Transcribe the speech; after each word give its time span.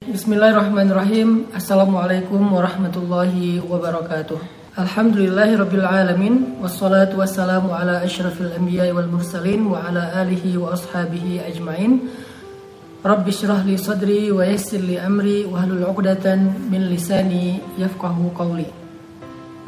Bismillahirrahmanirrahim 0.00 1.52
Assalamualaikum 1.52 2.40
warahmatullahi 2.40 3.60
wabarakatuh 3.60 4.40
Alhamdulillahi 4.80 5.60
rabbil 5.60 5.84
alamin 5.84 6.56
Wassalatu 6.56 7.20
wassalamu 7.20 7.68
ala 7.68 8.00
ashrafil 8.00 8.48
anbiya 8.48 8.96
wal 8.96 9.12
mursalin 9.12 9.68
Wa 9.68 9.92
ala 9.92 10.24
alihi 10.24 10.56
wa 10.56 10.72
ashabihi 10.72 11.44
ajma'in 11.44 12.08
Rabbi 13.04 13.28
syrah 13.28 13.60
li 13.60 13.76
sadri 13.76 14.32
wa 14.32 14.40
yassir 14.40 14.80
li 14.80 14.96
amri 14.96 15.44
Wa 15.44 15.68
halul 15.68 15.84
uqdatan 15.92 16.72
min 16.72 16.88
lisani 16.88 17.60
yafqahu 17.76 18.32
qawli 18.32 18.72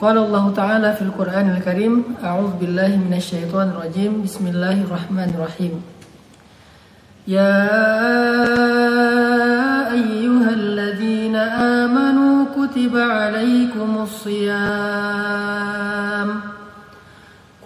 Qala 0.01 0.25
Allah 0.25 0.45
Ta'ala 0.57 0.91
fil 0.97 1.13
Qur'an 1.13 1.53
al-Karim 1.53 2.17
A'udhu 2.25 2.57
billahi 2.57 2.97
minasyaitan 2.97 3.77
rajim 3.77 4.25
Bismillahirrahmanirrahim 4.25 5.92
Ya 7.23 7.55
أيها 9.95 10.51
الذين 10.51 11.37
آمنوا 11.37 12.45
كتب 12.59 12.97
عليكم 12.97 13.99
الصيام. 14.03 15.23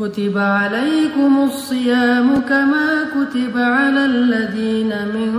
كتب 0.00 0.38
عليكم 0.38 1.32
الصيام 1.48 2.40
كما 2.48 3.04
كتب 3.16 3.56
على 3.56 4.04
الذين 4.04 4.92
من 5.16 5.32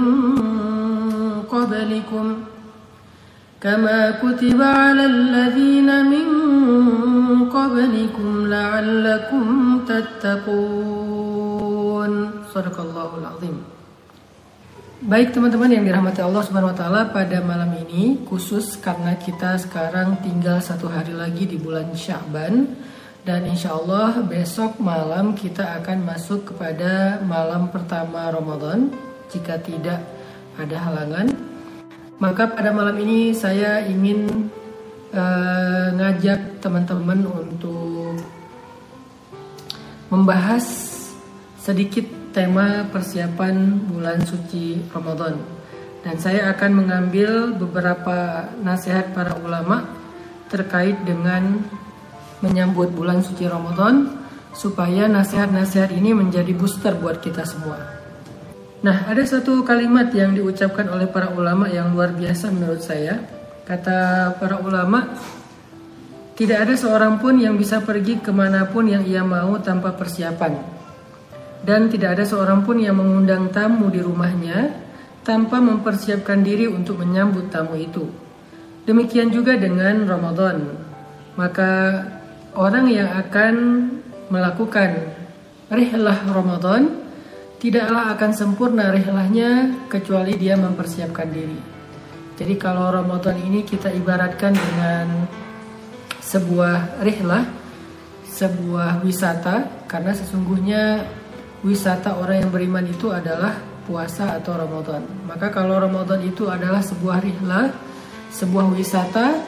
قبلكم. 1.45 2.35
كما 3.61 4.11
كتب 4.11 4.61
على 4.61 5.05
الذين 5.05 6.05
من 6.09 6.27
قبلكم 7.53 8.47
لعلكم 8.47 9.79
تتقون. 9.85 10.91
صدق 12.53 12.81
الله 12.81 13.11
العظيم. 13.21 13.57
Baik 15.07 15.31
teman-teman 15.31 15.71
yang 15.71 15.87
dirahmati 15.87 16.19
Allah 16.19 16.43
Subhanahu 16.43 16.75
Wa 16.75 16.79
Taala 16.83 17.01
pada 17.15 17.39
malam 17.39 17.71
ini 17.79 18.27
khusus 18.27 18.75
karena 18.75 19.15
kita 19.15 19.55
sekarang 19.55 20.19
tinggal 20.19 20.59
satu 20.59 20.91
hari 20.91 21.15
lagi 21.15 21.47
di 21.47 21.55
bulan 21.55 21.95
Syaban 21.95 22.75
dan 23.23 23.47
insya 23.47 23.71
Allah 23.71 24.19
besok 24.19 24.83
malam 24.83 25.31
kita 25.31 25.79
akan 25.79 26.03
masuk 26.03 26.51
kepada 26.51 27.23
malam 27.23 27.71
pertama 27.71 28.27
Ramadan 28.35 28.91
jika 29.31 29.55
tidak 29.63 30.03
ada 30.59 30.75
halangan. 30.75 31.31
Maka 32.19 32.51
pada 32.51 32.75
malam 32.75 32.99
ini 32.99 33.31
saya 33.31 33.87
ingin 33.87 34.51
uh, 35.15 35.87
ngajak 35.95 36.59
teman-teman 36.59 37.23
untuk 37.31 38.19
membahas 40.11 40.67
sedikit 41.63 42.26
tema 42.37 42.85
persiapan 42.93 43.89
bulan 43.89 44.21
suci 44.21 44.77
Ramadan. 44.93 45.41
Dan 46.05 46.21
saya 46.21 46.53
akan 46.53 46.85
mengambil 46.85 47.57
beberapa 47.57 48.45
nasihat 48.61 49.09
para 49.17 49.33
ulama 49.41 49.89
terkait 50.45 51.01
dengan 51.01 51.65
menyambut 52.45 52.93
bulan 52.93 53.25
suci 53.25 53.49
Ramadan 53.49 54.21
supaya 54.53 55.09
nasihat-nasihat 55.09 55.89
ini 55.89 56.13
menjadi 56.13 56.53
booster 56.53 56.93
buat 57.01 57.25
kita 57.25 57.41
semua. 57.41 57.81
Nah, 58.85 59.09
ada 59.09 59.25
satu 59.25 59.65
kalimat 59.65 60.13
yang 60.13 60.37
diucapkan 60.37 60.85
oleh 60.93 61.09
para 61.09 61.33
ulama 61.33 61.65
yang 61.65 61.89
luar 61.97 62.13
biasa 62.13 62.53
menurut 62.53 62.85
saya. 62.85 63.17
Kata 63.65 64.31
para 64.37 64.61
ulama, 64.61 65.17
tidak 66.37 66.69
ada 66.69 66.77
seorang 66.77 67.17
pun 67.17 67.41
yang 67.41 67.57
bisa 67.57 67.81
pergi 67.81 68.21
ke 68.21 68.29
mana 68.29 68.69
pun 68.69 68.85
yang 68.85 69.01
ia 69.01 69.25
mau 69.25 69.57
tanpa 69.57 69.97
persiapan 69.97 70.76
dan 71.65 71.89
tidak 71.89 72.19
ada 72.19 72.25
seorang 72.27 72.61
pun 72.65 72.77
yang 72.77 72.99
mengundang 72.99 73.49
tamu 73.49 73.89
di 73.89 74.01
rumahnya 74.03 74.73
tanpa 75.25 75.59
mempersiapkan 75.59 76.39
diri 76.45 76.69
untuk 76.69 77.01
menyambut 77.03 77.51
tamu 77.51 77.75
itu. 77.75 78.07
Demikian 78.87 79.27
juga 79.33 79.59
dengan 79.59 80.07
Ramadan. 80.07 80.63
Maka 81.35 82.03
orang 82.55 82.87
yang 82.87 83.11
akan 83.11 83.55
melakukan 84.31 85.11
rihlah 85.67 86.23
Ramadan 86.31 87.03
tidaklah 87.59 88.15
akan 88.15 88.31
sempurna 88.31 88.89
rihlahnya 88.93 89.75
kecuali 89.91 90.39
dia 90.39 90.55
mempersiapkan 90.55 91.27
diri. 91.27 91.59
Jadi 92.37 92.53
kalau 92.55 92.93
Ramadan 92.93 93.35
ini 93.41 93.65
kita 93.65 93.89
ibaratkan 93.91 94.53
dengan 94.53 95.25
sebuah 96.21 97.01
rihlah, 97.01 97.43
sebuah 98.29 99.01
wisata 99.01 99.85
karena 99.89 100.13
sesungguhnya 100.13 101.01
wisata 101.65 102.17
orang 102.17 102.45
yang 102.45 102.51
beriman 102.53 102.85
itu 102.85 103.09
adalah 103.09 103.57
puasa 103.87 104.35
atau 104.37 104.59
Ramadan. 104.59 105.01
Maka 105.25 105.49
kalau 105.49 105.79
Ramadan 105.79 106.21
itu 106.21 106.45
adalah 106.51 106.83
sebuah 106.83 107.23
rihlah, 107.23 107.71
sebuah 108.29 108.67
wisata, 108.75 109.41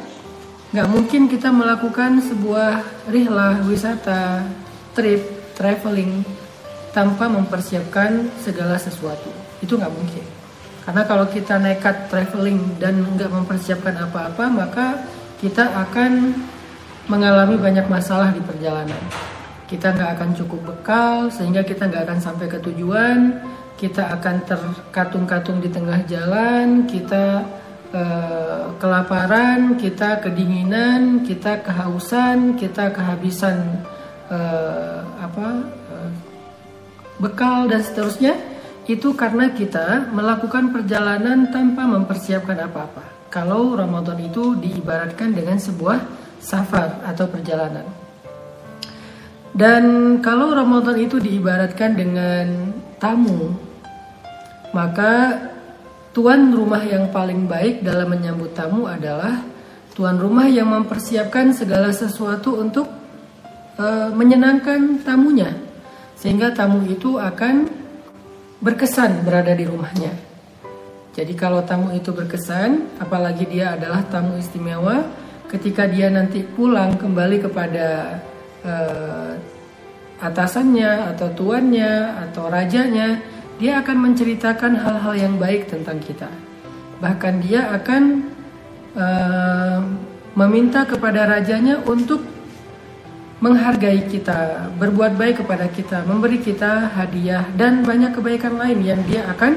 nggak 0.73 0.87
mungkin 0.89 1.27
kita 1.27 1.51
melakukan 1.51 2.23
sebuah 2.23 3.05
rihlah, 3.11 3.61
wisata, 3.67 4.47
trip, 4.95 5.53
traveling 5.53 6.23
tanpa 6.95 7.27
mempersiapkan 7.29 8.31
segala 8.41 8.79
sesuatu. 8.79 9.29
Itu 9.59 9.75
nggak 9.77 9.93
mungkin. 9.93 10.25
Karena 10.87 11.05
kalau 11.05 11.29
kita 11.29 11.61
nekat 11.61 12.09
traveling 12.09 12.79
dan 12.81 13.05
nggak 13.05 13.29
mempersiapkan 13.29 13.93
apa-apa, 14.09 14.45
maka 14.49 14.87
kita 15.37 15.69
akan 15.85 16.33
mengalami 17.11 17.59
banyak 17.59 17.85
masalah 17.85 18.33
di 18.33 18.41
perjalanan 18.41 18.97
kita 19.69 19.93
nggak 19.93 20.11
akan 20.17 20.29
cukup 20.33 20.61
bekal 20.73 21.29
sehingga 21.29 21.61
kita 21.61 21.85
nggak 21.85 22.09
akan 22.09 22.19
sampai 22.19 22.49
ke 22.49 22.57
tujuan. 22.65 23.37
Kita 23.77 24.11
akan 24.11 24.43
terkatung-katung 24.43 25.63
di 25.63 25.71
tengah 25.71 26.03
jalan 26.03 26.83
kita 26.83 27.47
uh, 27.95 28.75
kelaparan 28.75 29.79
kita 29.79 30.19
kedinginan 30.19 31.23
kita 31.23 31.63
kehausan 31.63 32.59
kita 32.59 32.91
kehabisan 32.91 33.79
uh, 34.27 34.99
apa 35.23 35.47
uh, 35.95 36.11
bekal 37.23 37.71
dan 37.71 37.79
seterusnya 37.79 38.35
itu 38.89 39.13
karena 39.13 39.53
kita 39.53 40.09
melakukan 40.11 40.73
perjalanan 40.73 41.53
tanpa 41.53 41.85
mempersiapkan 41.85 42.57
apa-apa. 42.57 43.05
Kalau 43.29 43.77
Ramadan 43.77 44.17
itu 44.17 44.57
diibaratkan 44.57 45.31
dengan 45.37 45.61
sebuah 45.61 46.01
safar 46.41 47.05
atau 47.05 47.29
perjalanan 47.29 47.98
dan 49.59 49.83
kalau 50.23 50.55
Ramadan 50.55 50.95
itu 50.95 51.19
diibaratkan 51.19 51.91
dengan 51.99 52.71
tamu, 52.95 53.51
maka 54.71 55.35
tuan 56.15 56.55
rumah 56.55 56.79
yang 56.87 57.11
paling 57.11 57.43
baik 57.43 57.83
dalam 57.83 58.07
menyambut 58.07 58.55
tamu 58.55 58.87
adalah 58.87 59.43
tuan 59.91 60.15
rumah 60.15 60.47
yang 60.47 60.71
mempersiapkan 60.71 61.51
segala 61.51 61.91
sesuatu 61.91 62.55
untuk 62.55 62.87
uh, 63.75 64.07
menyenangkan 64.15 65.03
tamunya, 65.03 65.51
sehingga 66.15 66.55
tamu 66.55 66.87
itu 66.87 67.19
akan 67.19 67.67
berkesan 68.63 69.27
berada 69.27 69.51
di 69.51 69.67
rumahnya. 69.67 70.15
Jadi 71.19 71.35
kalau 71.35 71.67
tamu 71.67 71.91
itu 71.91 72.15
berkesan, 72.15 72.95
apalagi 72.95 73.43
dia 73.43 73.75
adalah 73.75 74.07
tamu 74.07 74.39
istimewa, 74.39 75.03
ketika 75.51 75.83
dia 75.83 76.07
nanti 76.07 76.47
pulang 76.47 76.95
kembali 76.95 77.43
kepada 77.43 78.15
uh, 78.65 79.33
atasannya 80.19 81.15
atau 81.15 81.27
tuannya 81.31 82.19
atau 82.29 82.51
rajanya, 82.51 83.19
dia 83.59 83.79
akan 83.83 83.97
menceritakan 84.11 84.75
hal-hal 84.79 85.13
yang 85.15 85.35
baik 85.35 85.67
tentang 85.67 85.99
kita. 85.99 86.31
Bahkan 86.99 87.33
dia 87.43 87.71
akan 87.75 88.03
uh, 88.95 89.79
meminta 90.35 90.83
kepada 90.87 91.27
rajanya 91.27 91.79
untuk 91.87 92.23
menghargai 93.39 94.03
kita, 94.11 94.67
berbuat 94.75 95.15
baik 95.15 95.43
kepada 95.43 95.71
kita, 95.71 96.03
memberi 96.03 96.43
kita 96.43 96.91
hadiah 96.91 97.47
dan 97.55 97.87
banyak 97.87 98.11
kebaikan 98.11 98.59
lain 98.59 98.83
yang 98.83 98.99
dia 99.07 99.23
akan 99.31 99.55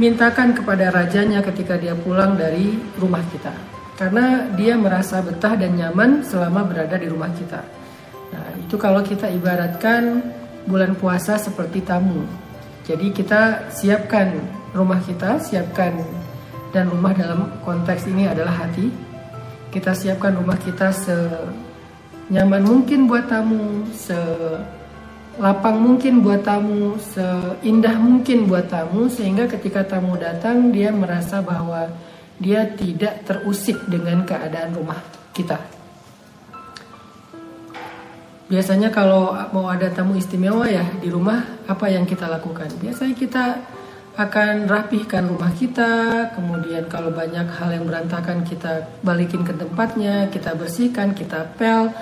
mintakan 0.00 0.56
kepada 0.56 0.88
rajanya 0.88 1.44
ketika 1.44 1.76
dia 1.76 1.92
pulang 1.92 2.40
dari 2.40 2.80
rumah 2.96 3.20
kita. 3.28 3.52
Karena 3.98 4.48
dia 4.56 4.78
merasa 4.78 5.20
betah 5.20 5.58
dan 5.58 5.74
nyaman 5.74 6.24
selama 6.24 6.64
berada 6.64 6.96
di 6.96 7.10
rumah 7.10 7.28
kita. 7.34 7.60
Nah, 8.32 8.46
itu 8.60 8.76
kalau 8.76 9.00
kita 9.00 9.30
ibaratkan 9.32 10.20
bulan 10.68 10.92
puasa 10.94 11.40
seperti 11.40 11.80
tamu. 11.80 12.28
Jadi 12.84 13.12
kita 13.12 13.72
siapkan 13.72 14.32
rumah 14.76 15.00
kita, 15.00 15.40
siapkan 15.40 15.96
dan 16.72 16.92
rumah 16.92 17.16
dalam 17.16 17.48
konteks 17.64 18.08
ini 18.08 18.28
adalah 18.28 18.64
hati. 18.64 18.92
Kita 19.68 19.92
siapkan 19.92 20.36
rumah 20.36 20.56
kita 20.56 20.92
senyaman 20.92 22.64
mungkin 22.64 23.04
buat 23.04 23.28
tamu, 23.28 23.84
selapang 23.92 25.76
mungkin 25.76 26.24
buat 26.24 26.40
tamu, 26.44 26.96
seindah 26.96 27.96
mungkin 28.00 28.48
buat 28.48 28.72
tamu 28.72 29.12
sehingga 29.12 29.44
ketika 29.48 29.84
tamu 29.84 30.16
datang 30.16 30.72
dia 30.72 30.88
merasa 30.88 31.44
bahwa 31.44 31.92
dia 32.40 32.64
tidak 32.72 33.28
terusik 33.28 33.76
dengan 33.88 34.24
keadaan 34.24 34.72
rumah 34.72 35.00
kita. 35.36 35.77
Biasanya 38.48 38.88
kalau 38.88 39.36
mau 39.52 39.68
ada 39.68 39.92
tamu 39.92 40.16
istimewa 40.16 40.64
ya 40.64 40.80
di 41.04 41.12
rumah 41.12 41.44
apa 41.68 41.92
yang 41.92 42.08
kita 42.08 42.24
lakukan? 42.24 42.72
Biasanya 42.80 43.12
kita 43.12 43.44
akan 44.16 44.64
rapihkan 44.64 45.28
rumah 45.28 45.52
kita, 45.52 46.26
kemudian 46.32 46.88
kalau 46.88 47.12
banyak 47.12 47.44
hal 47.44 47.70
yang 47.70 47.84
berantakan 47.84 48.42
kita 48.48 48.88
balikin 49.04 49.44
ke 49.44 49.52
tempatnya, 49.52 50.32
kita 50.32 50.56
bersihkan, 50.56 51.12
kita 51.12 51.44
pel. 51.60 51.92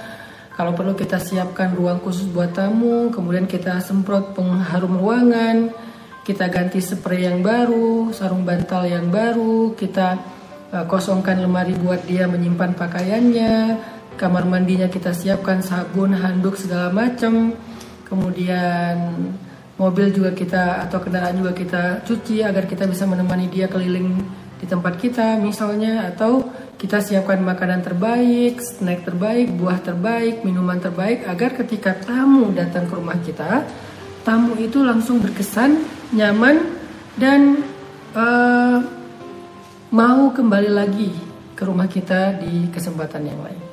Kalau 0.57 0.73
perlu 0.73 0.97
kita 0.97 1.21
siapkan 1.21 1.77
ruang 1.77 2.01
khusus 2.01 2.31
buat 2.33 2.55
tamu, 2.55 3.13
kemudian 3.13 3.45
kita 3.45 3.83
semprot 3.85 4.33
pengharum 4.33 4.97
ruangan, 4.97 5.75
kita 6.25 6.49
ganti 6.49 6.81
spray 6.81 7.29
yang 7.29 7.45
baru, 7.45 8.15
sarung 8.17 8.47
bantal 8.47 8.89
yang 8.89 9.13
baru, 9.13 9.77
kita 9.77 10.17
uh, 10.73 10.89
kosongkan 10.89 11.45
lemari 11.45 11.77
buat 11.77 12.01
dia 12.09 12.25
menyimpan 12.25 12.73
pakaiannya, 12.73 13.55
kamar 14.17 14.49
mandinya 14.49 14.89
kita 14.89 15.13
siapkan 15.13 15.61
sabun, 15.61 16.17
handuk 16.17 16.57
segala 16.57 16.89
macam. 16.91 17.53
Kemudian 18.09 18.97
mobil 19.77 20.09
juga 20.11 20.33
kita 20.33 20.89
atau 20.89 20.99
kendaraan 21.05 21.37
juga 21.37 21.53
kita 21.53 21.83
cuci 22.09 22.41
agar 22.41 22.65
kita 22.65 22.89
bisa 22.89 23.05
menemani 23.05 23.47
dia 23.53 23.69
keliling 23.69 24.25
di 24.57 24.65
tempat 24.65 24.97
kita 24.97 25.37
misalnya 25.37 26.09
atau 26.09 26.49
kita 26.81 27.01
siapkan 27.01 27.41
makanan 27.45 27.85
terbaik, 27.85 28.61
snack 28.61 29.05
terbaik, 29.05 29.53
buah 29.53 29.81
terbaik, 29.85 30.45
minuman 30.45 30.81
terbaik 30.81 31.29
agar 31.29 31.57
ketika 31.57 31.93
tamu 31.97 32.53
datang 32.57 32.89
ke 32.89 32.95
rumah 32.97 33.17
kita, 33.21 33.65
tamu 34.25 34.57
itu 34.61 34.81
langsung 34.81 35.21
berkesan, 35.21 35.77
nyaman 36.13 36.73
dan 37.17 37.65
uh, 38.17 38.81
mau 39.93 40.33
kembali 40.33 40.71
lagi 40.73 41.13
ke 41.57 41.65
rumah 41.65 41.89
kita 41.89 42.37
di 42.41 42.69
kesempatan 42.69 43.25
yang 43.25 43.41
lain. 43.41 43.66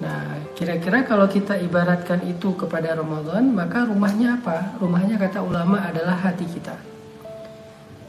Nah, 0.00 0.48
kira-kira 0.56 1.04
kalau 1.04 1.28
kita 1.28 1.60
ibaratkan 1.60 2.24
itu 2.24 2.56
kepada 2.56 2.96
Ramadan, 2.96 3.52
maka 3.52 3.84
rumahnya 3.84 4.40
apa? 4.40 4.80
Rumahnya 4.80 5.20
kata 5.20 5.44
ulama 5.44 5.84
adalah 5.84 6.16
hati 6.16 6.48
kita. 6.48 6.72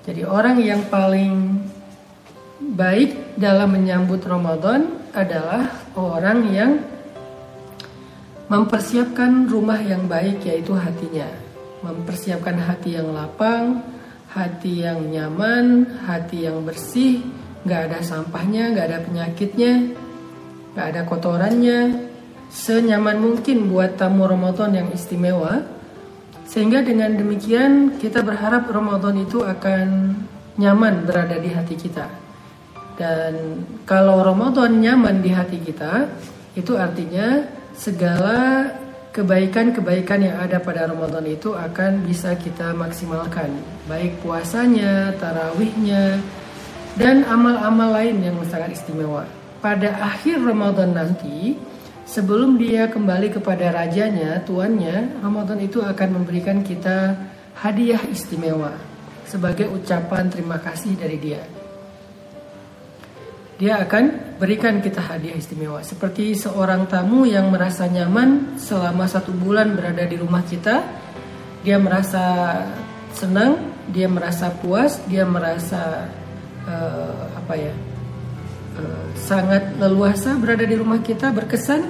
Jadi 0.07 0.23
orang 0.23 0.57
yang 0.63 0.87
paling 0.87 1.61
baik 2.63 3.35
dalam 3.35 3.75
menyambut 3.75 4.23
Ramadan 4.23 4.87
adalah 5.11 5.67
orang 5.99 6.39
yang 6.49 6.71
mempersiapkan 8.47 9.51
rumah 9.51 9.83
yang 9.83 10.07
baik 10.07 10.47
yaitu 10.47 10.71
hatinya. 10.71 11.27
Mempersiapkan 11.83 12.55
hati 12.55 12.95
yang 12.95 13.11
lapang, 13.11 13.83
hati 14.31 14.87
yang 14.87 15.11
nyaman, 15.11 15.91
hati 16.07 16.47
yang 16.47 16.63
bersih, 16.63 17.19
nggak 17.67 17.91
ada 17.91 17.99
sampahnya, 17.99 18.71
nggak 18.71 18.85
ada 18.87 18.99
penyakitnya, 19.03 19.73
gak 20.75 20.87
ada 20.95 21.01
kotorannya, 21.03 22.11
senyaman 22.51 23.17
mungkin 23.19 23.71
buat 23.71 23.95
tamu 23.95 24.27
Ramadan 24.27 24.75
yang 24.75 24.87
istimewa. 24.91 25.63
Sehingga 26.51 26.83
dengan 26.83 27.15
demikian 27.15 27.95
kita 27.95 28.19
berharap 28.27 28.67
Ramadan 28.67 29.23
itu 29.23 29.39
akan 29.39 30.19
nyaman 30.59 31.07
berada 31.07 31.39
di 31.39 31.47
hati 31.47 31.79
kita. 31.79 32.11
Dan 32.99 33.63
kalau 33.87 34.19
Ramadan 34.19 34.83
nyaman 34.83 35.23
di 35.23 35.31
hati 35.31 35.63
kita, 35.63 36.11
itu 36.59 36.75
artinya 36.75 37.47
segala 37.71 38.67
kebaikan-kebaikan 39.15 40.19
yang 40.27 40.35
ada 40.43 40.59
pada 40.59 40.91
Ramadan 40.91 41.23
itu 41.23 41.55
akan 41.55 42.03
bisa 42.03 42.35
kita 42.35 42.75
maksimalkan. 42.75 43.47
Baik 43.87 44.19
puasanya, 44.19 45.15
tarawihnya, 45.23 46.19
dan 46.99 47.23
amal-amal 47.23 47.95
lain 47.95 48.19
yang 48.19 48.35
sangat 48.43 48.75
istimewa 48.75 49.23
pada 49.61 49.93
akhir 50.01 50.41
Ramadan 50.41 50.97
nanti 50.97 51.55
sebelum 52.09 52.57
dia 52.57 52.89
kembali 52.89 53.29
kepada 53.29 53.69
rajanya, 53.69 54.41
tuannya, 54.43 55.21
Ramadan 55.21 55.61
itu 55.61 55.79
akan 55.85 56.09
memberikan 56.21 56.65
kita 56.65 57.15
hadiah 57.61 58.01
istimewa 58.09 58.73
sebagai 59.29 59.69
ucapan 59.69 60.27
terima 60.27 60.57
kasih 60.59 60.97
dari 60.97 61.17
dia. 61.21 61.41
Dia 63.61 63.77
akan 63.85 64.35
berikan 64.41 64.81
kita 64.81 64.97
hadiah 65.05 65.37
istimewa 65.37 65.85
seperti 65.85 66.33
seorang 66.33 66.89
tamu 66.89 67.29
yang 67.29 67.53
merasa 67.53 67.85
nyaman 67.85 68.57
selama 68.57 69.05
satu 69.05 69.29
bulan 69.29 69.77
berada 69.77 70.01
di 70.09 70.17
rumah 70.17 70.41
kita. 70.41 70.81
Dia 71.61 71.77
merasa 71.77 72.57
senang, 73.13 73.61
dia 73.93 74.09
merasa 74.09 74.49
puas, 74.49 74.97
dia 75.05 75.21
merasa 75.29 76.09
uh, 76.65 77.37
apa 77.37 77.53
ya? 77.53 77.90
Sangat 79.17 79.77
leluasa 79.77 80.35
berada 80.39 80.63
di 80.63 80.75
rumah 80.75 80.99
kita 81.03 81.31
berkesan, 81.31 81.83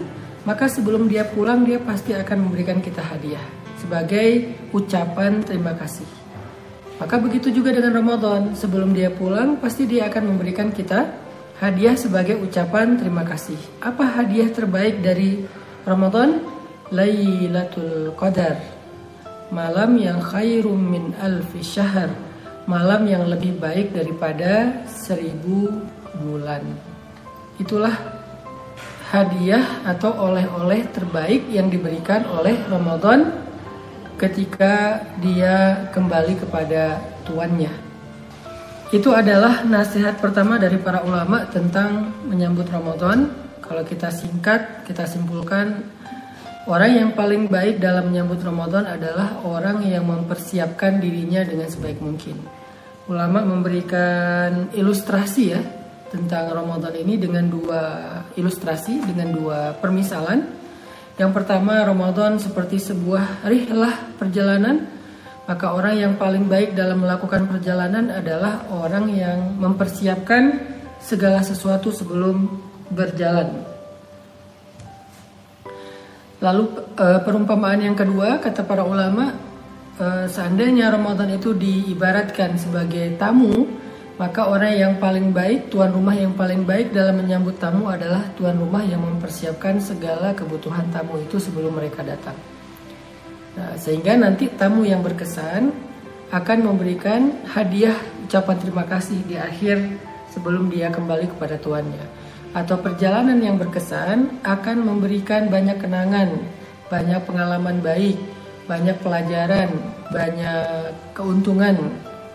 maka 0.46 0.66
sebelum 0.66 1.06
dia 1.06 1.26
pulang 1.26 1.66
dia 1.66 1.78
pasti 1.78 2.18
akan 2.18 2.50
memberikan 2.50 2.82
kita 2.82 3.02
hadiah 3.02 3.44
sebagai 3.82 4.54
ucapan 4.74 5.42
terima 5.42 5.74
kasih. 5.74 6.06
Maka 7.02 7.18
begitu 7.18 7.50
juga 7.50 7.74
dengan 7.74 7.98
Ramadan, 7.98 8.54
sebelum 8.54 8.94
dia 8.94 9.10
pulang 9.10 9.58
pasti 9.58 9.90
dia 9.90 10.06
akan 10.06 10.38
memberikan 10.38 10.70
kita 10.70 11.10
hadiah 11.58 11.98
sebagai 11.98 12.38
ucapan 12.38 12.94
terima 13.02 13.26
kasih. 13.26 13.58
Apa 13.82 14.22
hadiah 14.22 14.50
terbaik 14.54 15.02
dari 15.02 15.42
Ramadan? 15.82 16.46
Lailatul 16.94 18.14
Qadar. 18.14 18.62
Malam 19.50 19.98
yang 19.98 20.22
khairum 20.22 20.78
min 20.78 21.18
alfi 21.18 21.66
syahr. 21.66 22.14
Malam 22.70 23.10
yang 23.10 23.26
lebih 23.26 23.58
baik 23.58 23.98
daripada 23.98 24.86
seribu 24.86 25.82
bulan. 26.22 26.62
Itulah 27.58 28.22
hadiah 29.12 29.84
atau 29.84 30.16
oleh-oleh 30.16 30.88
terbaik 30.96 31.52
yang 31.52 31.68
diberikan 31.68 32.24
oleh 32.32 32.56
Ramadan 32.72 33.44
ketika 34.16 35.04
dia 35.20 35.90
kembali 35.92 36.40
kepada 36.40 37.04
tuannya. 37.28 37.74
Itu 38.92 39.12
adalah 39.12 39.68
nasihat 39.68 40.20
pertama 40.20 40.60
dari 40.60 40.80
para 40.80 41.04
ulama 41.04 41.48
tentang 41.52 42.12
menyambut 42.28 42.68
Ramadan. 42.72 43.28
Kalau 43.64 43.84
kita 43.88 44.12
singkat, 44.12 44.84
kita 44.84 45.08
simpulkan 45.08 45.80
orang 46.68 46.92
yang 46.92 47.10
paling 47.16 47.48
baik 47.48 47.80
dalam 47.80 48.12
menyambut 48.12 48.44
Ramadan 48.44 48.84
adalah 48.88 49.44
orang 49.48 49.84
yang 49.88 50.08
mempersiapkan 50.08 51.00
dirinya 51.00 51.44
dengan 51.44 51.68
sebaik 51.72 52.04
mungkin. 52.04 52.36
Ulama 53.08 53.44
memberikan 53.44 54.72
ilustrasi 54.76 55.44
ya 55.52 55.81
tentang 56.12 56.52
Ramadan 56.52 56.92
ini 57.00 57.16
dengan 57.16 57.48
dua 57.48 57.82
ilustrasi, 58.36 59.00
dengan 59.08 59.32
dua 59.32 59.74
permisalan. 59.80 60.44
Yang 61.16 61.32
pertama, 61.32 61.80
Ramadan 61.88 62.36
seperti 62.38 62.78
sebuah 62.84 63.48
rihlah 63.48 64.20
perjalanan. 64.20 64.92
Maka 65.48 65.74
orang 65.74 65.96
yang 65.98 66.14
paling 66.16 66.46
baik 66.48 66.78
dalam 66.78 67.04
melakukan 67.04 67.50
perjalanan 67.50 68.12
adalah 68.14 68.68
orang 68.72 69.12
yang 69.12 69.58
mempersiapkan 69.58 70.64
segala 71.02 71.42
sesuatu 71.42 71.90
sebelum 71.90 72.46
berjalan. 72.92 73.66
Lalu 76.42 76.64
eh, 76.98 77.20
perumpamaan 77.22 77.82
yang 77.82 77.98
kedua 77.98 78.42
kata 78.42 78.66
para 78.66 78.86
ulama, 78.86 79.34
eh, 79.98 80.26
seandainya 80.30 80.90
Ramadan 80.94 81.36
itu 81.36 81.54
diibaratkan 81.54 82.58
sebagai 82.58 83.18
tamu, 83.18 83.81
maka 84.20 84.52
orang 84.52 84.76
yang 84.76 84.94
paling 85.00 85.32
baik, 85.32 85.72
tuan 85.72 85.96
rumah 85.96 86.14
yang 86.14 86.36
paling 86.36 86.68
baik 86.68 86.92
dalam 86.92 87.16
menyambut 87.24 87.56
tamu 87.58 87.88
adalah 87.88 88.28
tuan 88.36 88.60
rumah 88.60 88.84
yang 88.84 89.00
mempersiapkan 89.00 89.80
segala 89.80 90.36
kebutuhan 90.36 90.84
tamu 90.92 91.16
itu 91.24 91.40
sebelum 91.40 91.80
mereka 91.80 92.04
datang. 92.04 92.36
Nah, 93.56 93.76
sehingga 93.80 94.20
nanti 94.20 94.52
tamu 94.52 94.84
yang 94.84 95.00
berkesan 95.04 95.72
akan 96.32 96.58
memberikan 96.64 97.44
hadiah 97.50 97.96
ucapan 98.28 98.58
terima 98.60 98.84
kasih 98.88 99.20
di 99.28 99.36
akhir 99.36 99.80
sebelum 100.32 100.72
dia 100.72 100.92
kembali 100.92 101.32
kepada 101.36 101.60
tuannya. 101.60 102.06
Atau 102.52 102.84
perjalanan 102.84 103.40
yang 103.40 103.56
berkesan 103.56 104.44
akan 104.44 104.78
memberikan 104.84 105.48
banyak 105.48 105.80
kenangan, 105.80 106.36
banyak 106.92 107.20
pengalaman 107.24 107.80
baik, 107.80 108.20
banyak 108.68 108.96
pelajaran, 109.00 109.72
banyak 110.12 110.96
keuntungan 111.16 111.80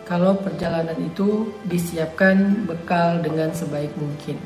kalau 0.07 0.39
perjalanan 0.39 0.95
itu 1.03 1.51
disiapkan 1.67 2.63
bekal 2.63 3.19
dengan 3.19 3.51
sebaik 3.51 3.91
mungkin. 3.99 4.39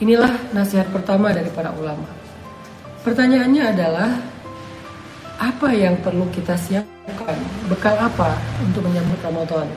Inilah 0.00 0.32
nasihat 0.56 0.88
pertama 0.88 1.28
dari 1.36 1.52
para 1.52 1.68
ulama. 1.76 2.08
Pertanyaannya 3.04 3.64
adalah 3.76 4.10
apa 5.36 5.68
yang 5.76 6.00
perlu 6.00 6.24
kita 6.32 6.56
siapkan? 6.56 7.36
Bekal 7.68 7.96
apa 8.00 8.40
untuk 8.64 8.88
menyambut 8.88 9.20
Ramadan? 9.20 9.68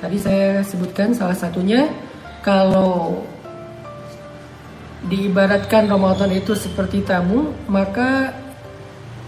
Tadi 0.00 0.16
saya 0.20 0.60
sebutkan 0.60 1.16
salah 1.16 1.36
satunya 1.36 1.88
kalau 2.44 3.24
diibaratkan 5.08 5.88
Ramadan 5.88 6.36
itu 6.36 6.52
seperti 6.52 7.00
tamu, 7.00 7.52
maka 7.64 8.36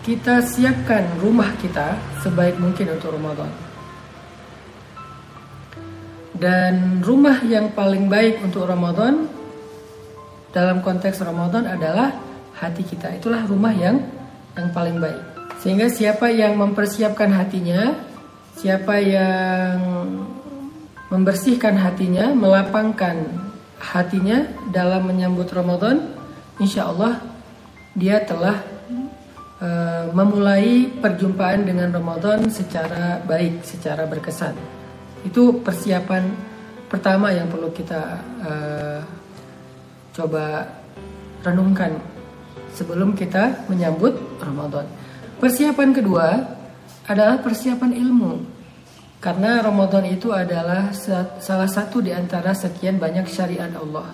kita 0.04 0.44
siapkan 0.44 1.08
rumah 1.24 1.48
kita 1.56 1.96
sebaik 2.20 2.60
mungkin 2.60 2.92
untuk 2.92 3.16
Ramadan. 3.16 3.71
Dan 6.32 7.04
rumah 7.04 7.44
yang 7.44 7.76
paling 7.76 8.08
baik 8.08 8.40
untuk 8.40 8.64
Ramadan 8.64 9.28
dalam 10.52 10.80
konteks 10.80 11.20
Ramadan 11.20 11.68
adalah 11.68 12.12
hati 12.56 12.82
kita. 12.84 13.12
Itulah 13.12 13.44
rumah 13.44 13.72
yang 13.72 14.00
yang 14.56 14.68
paling 14.72 14.96
baik. 14.96 15.20
Sehingga 15.60 15.86
siapa 15.92 16.32
yang 16.32 16.58
mempersiapkan 16.58 17.30
hatinya 17.30 18.12
Siapa 18.52 19.00
yang 19.00 19.80
membersihkan 21.08 21.72
hatinya, 21.80 22.36
melapangkan 22.36 23.16
hatinya 23.80 24.44
dalam 24.70 25.08
menyambut 25.08 25.48
Ramadan, 25.50 26.12
insya 26.60 26.92
Allah 26.92 27.18
dia 27.96 28.20
telah 28.22 28.60
uh, 29.60 30.12
memulai 30.12 30.88
perjumpaan 31.00 31.64
dengan 31.64 31.90
Ramadan 31.96 32.46
secara 32.52 33.24
baik, 33.24 33.64
secara 33.64 34.04
berkesan. 34.04 34.54
Itu 35.22 35.62
persiapan 35.62 36.22
pertama 36.90 37.30
yang 37.32 37.48
perlu 37.48 37.70
kita 37.72 38.02
uh, 38.42 39.00
coba 40.12 40.68
renungkan 41.40 41.96
sebelum 42.74 43.16
kita 43.16 43.66
menyambut 43.68 44.16
Ramadan. 44.42 44.86
Persiapan 45.38 45.90
kedua 45.94 46.26
adalah 47.06 47.40
persiapan 47.42 47.92
ilmu. 47.96 48.32
Karena 49.22 49.62
Ramadan 49.62 50.02
itu 50.10 50.34
adalah 50.34 50.90
salah 51.38 51.70
satu 51.70 52.02
di 52.02 52.10
antara 52.10 52.50
sekian 52.58 52.98
banyak 52.98 53.30
syariat 53.30 53.70
Allah. 53.78 54.10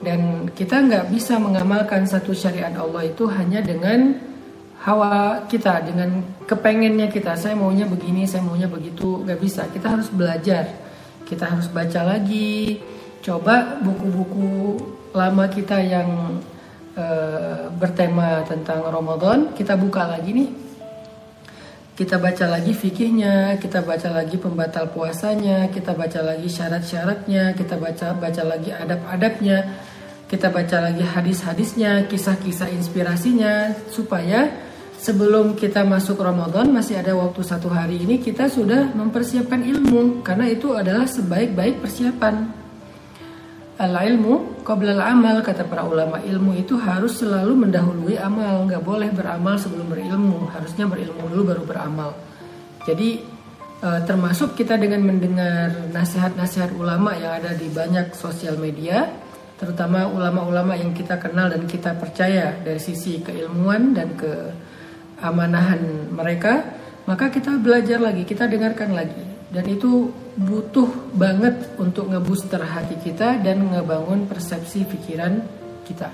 Dan 0.00 0.48
kita 0.56 0.80
nggak 0.80 1.12
bisa 1.12 1.36
mengamalkan 1.36 2.08
satu 2.08 2.32
syariat 2.32 2.72
Allah 2.72 3.04
itu 3.04 3.28
hanya 3.28 3.60
dengan 3.60 4.16
hawa 4.80 5.44
kita, 5.44 5.84
dengan 5.84 6.24
kepengennya 6.48 7.12
kita. 7.12 7.36
Saya 7.36 7.52
maunya 7.56 7.84
begini, 7.84 8.24
saya 8.24 8.40
maunya 8.40 8.66
begitu, 8.66 9.20
nggak 9.24 9.40
bisa. 9.40 9.68
Kita 9.68 9.92
harus 9.96 10.08
belajar, 10.08 10.64
kita 11.28 11.44
harus 11.44 11.68
baca 11.68 12.00
lagi, 12.04 12.80
coba 13.20 13.80
buku-buku 13.84 14.80
lama 15.12 15.44
kita 15.52 15.76
yang 15.84 16.40
uh, 16.96 17.68
bertema 17.76 18.40
tentang 18.48 18.80
Ramadan. 18.88 19.52
Kita 19.52 19.76
buka 19.76 20.08
lagi 20.08 20.32
nih 20.32 20.50
kita 22.00 22.16
baca 22.16 22.48
lagi 22.48 22.72
fikihnya, 22.72 23.60
kita 23.60 23.84
baca 23.84 24.08
lagi 24.08 24.40
pembatal 24.40 24.88
puasanya, 24.88 25.68
kita 25.68 25.92
baca 25.92 26.24
lagi 26.24 26.48
syarat-syaratnya, 26.48 27.52
kita 27.52 27.76
baca 27.76 28.16
baca 28.16 28.40
lagi 28.40 28.72
adab-adabnya, 28.72 29.68
kita 30.24 30.48
baca 30.48 30.80
lagi 30.80 31.04
hadis-hadisnya, 31.04 32.08
kisah-kisah 32.08 32.72
inspirasinya 32.72 33.76
supaya 33.92 34.48
sebelum 35.00 35.56
kita 35.56 35.80
masuk 35.80 36.20
Ramadan 36.20 36.68
masih 36.68 37.00
ada 37.00 37.16
waktu 37.16 37.40
satu 37.40 37.72
hari 37.72 38.04
ini 38.04 38.20
kita 38.20 38.52
sudah 38.52 38.92
mempersiapkan 38.92 39.64
ilmu. 39.64 40.20
Karena 40.20 40.44
itu 40.52 40.76
adalah 40.76 41.08
sebaik-baik 41.08 41.80
persiapan. 41.80 42.60
Al 43.80 43.96
ilmu 43.96 44.60
qabla 44.60 45.00
amal 45.08 45.40
kata 45.40 45.64
para 45.64 45.88
ulama. 45.88 46.20
Ilmu 46.20 46.52
itu 46.60 46.76
harus 46.76 47.16
selalu 47.16 47.56
mendahului 47.64 48.20
amal. 48.20 48.68
Nggak 48.68 48.84
boleh 48.84 49.08
beramal 49.08 49.56
sebelum 49.56 49.88
berilmu. 49.88 50.52
Harusnya 50.52 50.84
berilmu 50.84 51.32
dulu 51.32 51.42
baru 51.56 51.62
beramal. 51.64 52.12
Jadi 52.84 53.24
eh, 53.80 54.00
termasuk 54.04 54.52
kita 54.52 54.76
dengan 54.76 55.00
mendengar 55.00 55.88
nasihat-nasihat 55.96 56.76
ulama 56.76 57.16
yang 57.16 57.40
ada 57.40 57.56
di 57.56 57.72
banyak 57.72 58.12
sosial 58.12 58.60
media 58.60 59.08
terutama 59.60 60.08
ulama-ulama 60.08 60.72
yang 60.72 60.96
kita 60.96 61.20
kenal 61.20 61.52
dan 61.52 61.68
kita 61.68 61.92
percaya 61.92 62.56
dari 62.64 62.80
sisi 62.80 63.20
keilmuan 63.20 63.92
dan 63.92 64.16
keamanahan 65.20 66.08
mereka 66.08 66.80
maka 67.04 67.28
kita 67.28 67.60
belajar 67.60 68.00
lagi 68.00 68.24
kita 68.24 68.48
dengarkan 68.48 68.96
lagi. 68.96 69.20
Dan 69.50 69.66
itu 69.66 70.14
butuh 70.38 71.10
banget 71.10 71.74
untuk 71.74 72.06
ngebooster 72.06 72.62
hati 72.62 72.94
kita 73.02 73.42
dan 73.42 73.66
ngebangun 73.66 74.30
persepsi 74.30 74.86
pikiran 74.86 75.42
kita. 75.82 76.06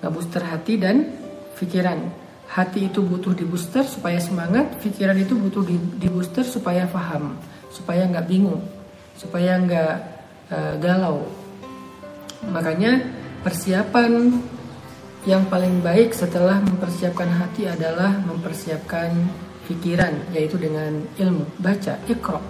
Ngebooster 0.00 0.40
hati 0.40 0.80
dan 0.80 1.12
pikiran. 1.60 2.08
Hati 2.48 2.88
itu 2.88 3.04
butuh 3.04 3.32
di 3.32 3.44
booster 3.48 3.84
supaya 3.84 4.20
semangat 4.20 4.80
pikiran 4.80 5.16
itu 5.16 5.32
butuh 5.36 5.64
di 5.72 6.08
booster 6.08 6.44
supaya 6.44 6.84
paham 6.84 7.36
supaya 7.72 8.04
nggak 8.04 8.28
bingung 8.28 8.60
supaya 9.16 9.56
nggak 9.56 9.94
uh, 10.52 10.74
galau. 10.80 11.24
Makanya 12.48 13.00
persiapan 13.40 14.40
yang 15.22 15.46
paling 15.46 15.78
baik 15.82 16.10
setelah 16.10 16.58
mempersiapkan 16.58 17.30
hati 17.30 17.70
adalah 17.70 18.18
mempersiapkan 18.26 19.14
pikiran 19.70 20.34
yaitu 20.34 20.58
dengan 20.58 21.06
ilmu. 21.14 21.46
Baca 21.62 21.94
ikro 22.10 22.42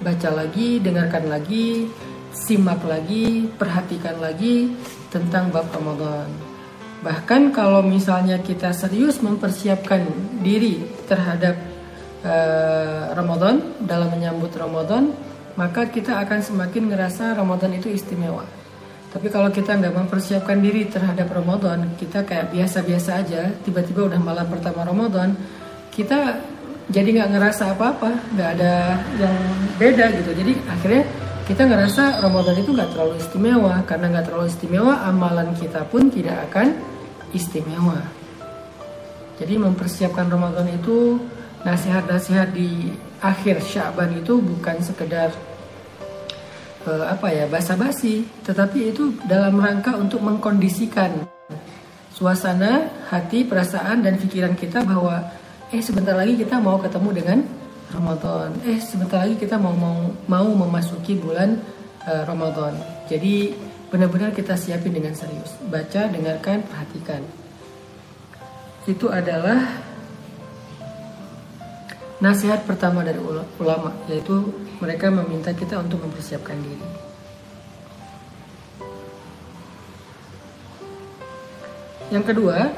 baca 0.00 0.32
lagi 0.32 0.80
dengarkan 0.80 1.28
lagi 1.28 1.84
simak 2.32 2.80
lagi 2.88 3.44
perhatikan 3.52 4.16
lagi 4.16 4.72
tentang 5.12 5.52
bab 5.52 5.68
Ramadan. 5.68 6.24
Bahkan 7.04 7.52
kalau 7.52 7.84
misalnya 7.84 8.40
kita 8.40 8.72
serius 8.72 9.20
mempersiapkan 9.20 10.04
diri 10.40 10.80
terhadap 11.04 11.56
uh, 12.24 13.12
Ramadan 13.12 13.60
dalam 13.84 14.08
menyambut 14.12 14.52
Ramadan 14.56 15.12
maka 15.58 15.88
kita 15.88 16.16
akan 16.24 16.40
semakin 16.40 16.88
ngerasa 16.88 17.36
Ramadan 17.36 17.76
itu 17.76 17.92
istimewa 17.92 18.44
tapi 19.10 19.26
kalau 19.26 19.50
kita 19.50 19.74
nggak 19.74 19.90
mempersiapkan 19.90 20.62
diri 20.62 20.86
terhadap 20.86 21.34
Ramadan, 21.34 21.98
kita 21.98 22.22
kayak 22.22 22.54
biasa-biasa 22.54 23.10
aja, 23.26 23.50
tiba-tiba 23.66 24.06
udah 24.06 24.20
malam 24.22 24.46
pertama 24.46 24.86
Ramadan, 24.86 25.34
kita 25.90 26.38
jadi 26.90 27.18
nggak 27.18 27.30
ngerasa 27.34 27.74
apa-apa 27.74 28.10
nggak 28.34 28.50
ada 28.58 28.98
yang 29.18 29.36
beda 29.78 30.14
gitu. 30.14 30.30
Jadi 30.30 30.52
akhirnya 30.66 31.02
kita 31.46 31.66
ngerasa 31.66 32.22
Ramadan 32.22 32.56
itu 32.62 32.70
nggak 32.70 32.90
terlalu 32.94 33.14
istimewa 33.18 33.74
karena 33.82 34.06
nggak 34.14 34.26
terlalu 34.30 34.46
istimewa 34.46 34.94
amalan 35.02 35.50
kita 35.58 35.82
pun 35.90 36.06
tidak 36.06 36.46
akan 36.50 36.78
istimewa. 37.34 37.98
Jadi 39.42 39.58
mempersiapkan 39.58 40.30
Ramadan 40.30 40.70
itu 40.70 41.18
nasihat-nasihat 41.66 42.54
di 42.54 42.94
akhir 43.18 43.58
Syaban 43.66 44.14
itu 44.22 44.38
bukan 44.38 44.78
sekedar 44.78 45.34
uh, 46.86 47.04
apa 47.10 47.28
ya 47.32 47.44
basa-basi. 47.50 48.24
Tetapi 48.44 48.94
itu 48.94 49.16
dalam 49.26 49.58
rangka 49.58 49.96
untuk 49.96 50.22
mengkondisikan 50.24 51.26
suasana 52.14 52.88
hati 53.08 53.48
perasaan 53.48 54.04
dan 54.04 54.20
pikiran 54.20 54.52
kita 54.52 54.84
bahwa 54.84 55.24
eh 55.72 55.80
sebentar 55.80 56.12
lagi 56.12 56.36
kita 56.36 56.60
mau 56.60 56.76
ketemu 56.76 57.10
dengan 57.16 57.38
Ramadan. 57.90 58.54
Eh 58.64 58.78
sebentar 58.78 59.24
lagi 59.24 59.40
kita 59.40 59.56
mau 59.56 59.74
mau 59.74 60.12
mau 60.28 60.48
memasuki 60.52 61.16
bulan 61.16 61.58
uh, 62.06 62.22
Ramadan. 62.28 62.76
Jadi 63.08 63.56
benar-benar 63.90 64.30
kita 64.30 64.54
siapin 64.54 64.94
dengan 64.94 65.16
serius. 65.16 65.56
Baca 65.66 66.06
dengarkan 66.06 66.62
perhatikan. 66.62 67.22
Itu 68.86 69.10
adalah 69.12 69.89
nasihat 72.20 72.68
pertama 72.68 73.00
dari 73.02 73.18
ulama 73.58 73.96
yaitu 74.06 74.52
mereka 74.78 75.08
meminta 75.08 75.50
kita 75.56 75.80
untuk 75.80 76.04
mempersiapkan 76.04 76.56
diri 76.60 76.88
yang 82.12 82.24
kedua 82.24 82.70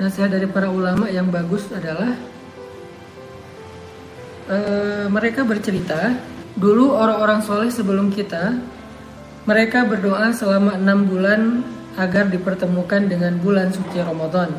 nasihat 0.00 0.32
dari 0.32 0.48
para 0.48 0.72
ulama 0.72 1.08
yang 1.12 1.28
bagus 1.28 1.68
adalah 1.72 2.16
Eh, 4.46 5.06
mereka 5.10 5.42
bercerita 5.42 6.14
dulu 6.54 6.94
orang-orang 6.94 7.42
soleh 7.42 7.66
sebelum 7.66 8.14
kita 8.14 8.54
mereka 9.42 9.82
berdoa 9.82 10.30
selama 10.30 10.78
enam 10.78 11.02
bulan 11.02 11.66
agar 11.98 12.30
dipertemukan 12.30 13.10
dengan 13.10 13.42
bulan 13.42 13.74
suci 13.74 13.98
Ramadan. 13.98 14.54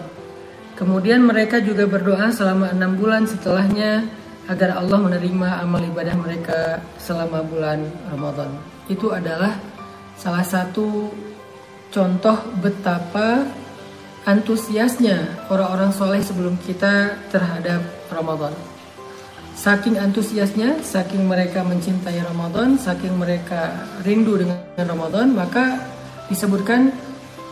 Kemudian 0.76 1.24
mereka 1.24 1.64
juga 1.64 1.88
berdoa 1.88 2.36
selama 2.36 2.76
enam 2.76 3.00
bulan 3.00 3.32
setelahnya 3.32 4.04
agar 4.48 4.80
Allah 4.80 5.00
menerima 5.00 5.50
amal 5.64 5.84
ibadah 5.84 6.16
mereka 6.16 6.80
selama 6.96 7.44
bulan 7.44 7.84
Ramadan. 8.08 8.52
Itu 8.88 9.12
adalah 9.12 9.60
salah 10.16 10.44
satu 10.44 11.12
contoh 11.92 12.38
betapa 12.64 13.44
antusiasnya 14.24 15.48
orang-orang 15.52 15.92
soleh 15.92 16.24
sebelum 16.24 16.56
kita 16.64 17.16
terhadap 17.32 17.84
Ramadan. 18.12 18.56
Saking 19.58 19.98
antusiasnya, 19.98 20.86
saking 20.86 21.26
mereka 21.26 21.66
mencintai 21.66 22.22
Ramadan, 22.22 22.78
saking 22.78 23.18
mereka 23.18 23.74
rindu 24.06 24.38
dengan 24.38 24.62
Ramadan, 24.78 25.34
maka 25.34 25.82
disebutkan 26.30 26.94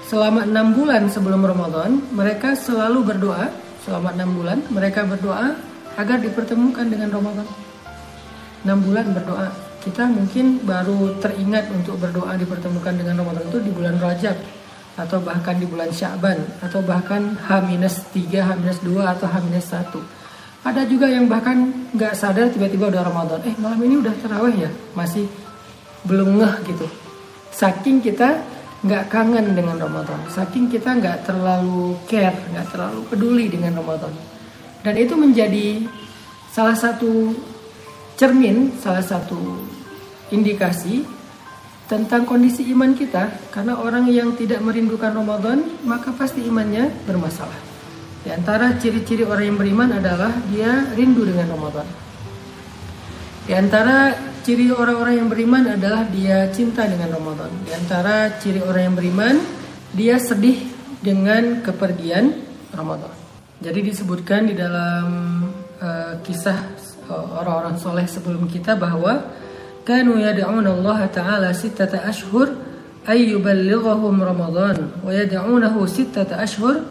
selama 0.05 0.45
enam 0.45 0.77
bulan 0.77 1.09
sebelum 1.09 1.41
Ramadan, 1.41 1.97
mereka 2.13 2.53
selalu 2.53 3.01
berdoa. 3.03 3.49
Selama 3.81 4.13
enam 4.13 4.37
bulan, 4.37 4.65
mereka 4.69 5.05
berdoa 5.05 5.57
agar 5.95 6.17
dipertemukan 6.19 6.85
dengan 6.87 7.09
Ramadan. 7.11 7.47
Enam 8.63 8.79
bulan 8.83 9.11
berdoa. 9.15 9.49
Kita 9.81 10.09
mungkin 10.09 10.65
baru 10.65 11.21
teringat 11.21 11.69
untuk 11.69 12.01
berdoa 12.01 12.33
dipertemukan 12.35 12.97
dengan 12.97 13.21
Ramadan 13.21 13.45
itu 13.47 13.59
di 13.61 13.71
bulan 13.71 14.01
Rajab 14.01 14.33
atau 14.95 15.19
bahkan 15.21 15.59
di 15.59 15.67
bulan 15.69 15.93
Syaban 15.93 16.41
atau 16.63 16.81
bahkan 16.81 17.37
H-3, 17.37 18.17
H-2 18.41 18.89
atau 19.05 19.27
H-1 19.29 19.93
ada 20.65 20.81
juga 20.89 21.05
yang 21.05 21.29
bahkan 21.29 21.69
nggak 21.93 22.17
sadar 22.17 22.49
tiba-tiba 22.49 22.89
udah 22.89 23.05
Ramadan. 23.05 23.37
Eh 23.45 23.53
malam 23.61 23.77
ini 23.85 24.01
udah 24.01 24.13
terawih 24.17 24.65
ya, 24.65 24.71
masih 24.97 25.29
belum 26.09 26.41
ngeh 26.41 26.55
gitu. 26.73 26.89
Saking 27.53 28.01
kita 28.01 28.41
nggak 28.81 29.13
kangen 29.13 29.53
dengan 29.53 29.77
Ramadan, 29.77 30.25
saking 30.25 30.73
kita 30.73 30.97
nggak 30.97 31.29
terlalu 31.29 31.93
care, 32.09 32.33
nggak 32.49 32.65
terlalu 32.73 33.05
peduli 33.05 33.45
dengan 33.45 33.77
Ramadan. 33.77 34.09
Dan 34.85 35.01
itu 35.01 35.17
menjadi 35.17 35.81
salah 36.53 36.77
satu 36.77 37.33
cermin 38.15 38.77
salah 38.79 39.03
satu 39.03 39.59
indikasi 40.31 41.03
tentang 41.85 42.25
kondisi 42.25 42.65
iman 42.73 42.95
kita 42.97 43.29
karena 43.53 43.77
orang 43.77 44.09
yang 44.09 44.33
tidak 44.33 44.63
merindukan 44.63 45.13
Ramadan 45.13 45.61
maka 45.85 46.15
pasti 46.15 46.41
imannya 46.45 46.89
bermasalah. 47.05 47.59
Di 48.25 48.33
antara 48.33 48.73
ciri-ciri 48.81 49.21
orang 49.21 49.53
yang 49.53 49.57
beriman 49.57 49.89
adalah 50.01 50.33
dia 50.49 50.85
rindu 50.97 51.29
dengan 51.29 51.53
Ramadan. 51.53 51.85
Di 53.45 53.53
antara 53.53 54.17
ciri 54.41 54.73
orang-orang 54.73 55.21
yang 55.21 55.29
beriman 55.29 55.63
adalah 55.77 56.09
dia 56.09 56.49
cinta 56.49 56.89
dengan 56.89 57.13
Ramadan. 57.13 57.53
Di 57.65 57.71
antara 57.77 58.33
ciri 58.41 58.65
orang 58.65 58.89
yang 58.89 58.95
beriman 58.97 59.35
dia 59.93 60.17
sedih 60.17 60.57
dengan 61.05 61.61
kepergian 61.61 62.33
Ramadan. 62.73 63.24
Jadi 63.63 63.79
disebutkan 63.87 64.51
di 64.51 64.53
dalam 64.55 65.07
uh, 65.79 66.19
kisah 66.25 66.75
orang-orang 67.11 67.77
soleh 67.77 68.05
sebelum 68.09 68.49
kita 68.49 68.73
bahwa 68.73 69.29
kanu 69.85 70.17
yad'una 70.17 70.73
Allah 70.73 70.99
Ta'ala 71.13 71.49
sittata 71.53 72.01
ashhur 72.01 72.49
ay 73.05 73.29
yuballighahum 73.29 74.17
Ramadan 74.17 74.89
wa 75.05 75.13
yad'unahu 75.13 75.85
sittata 75.85 76.41
ashhur 76.41 76.81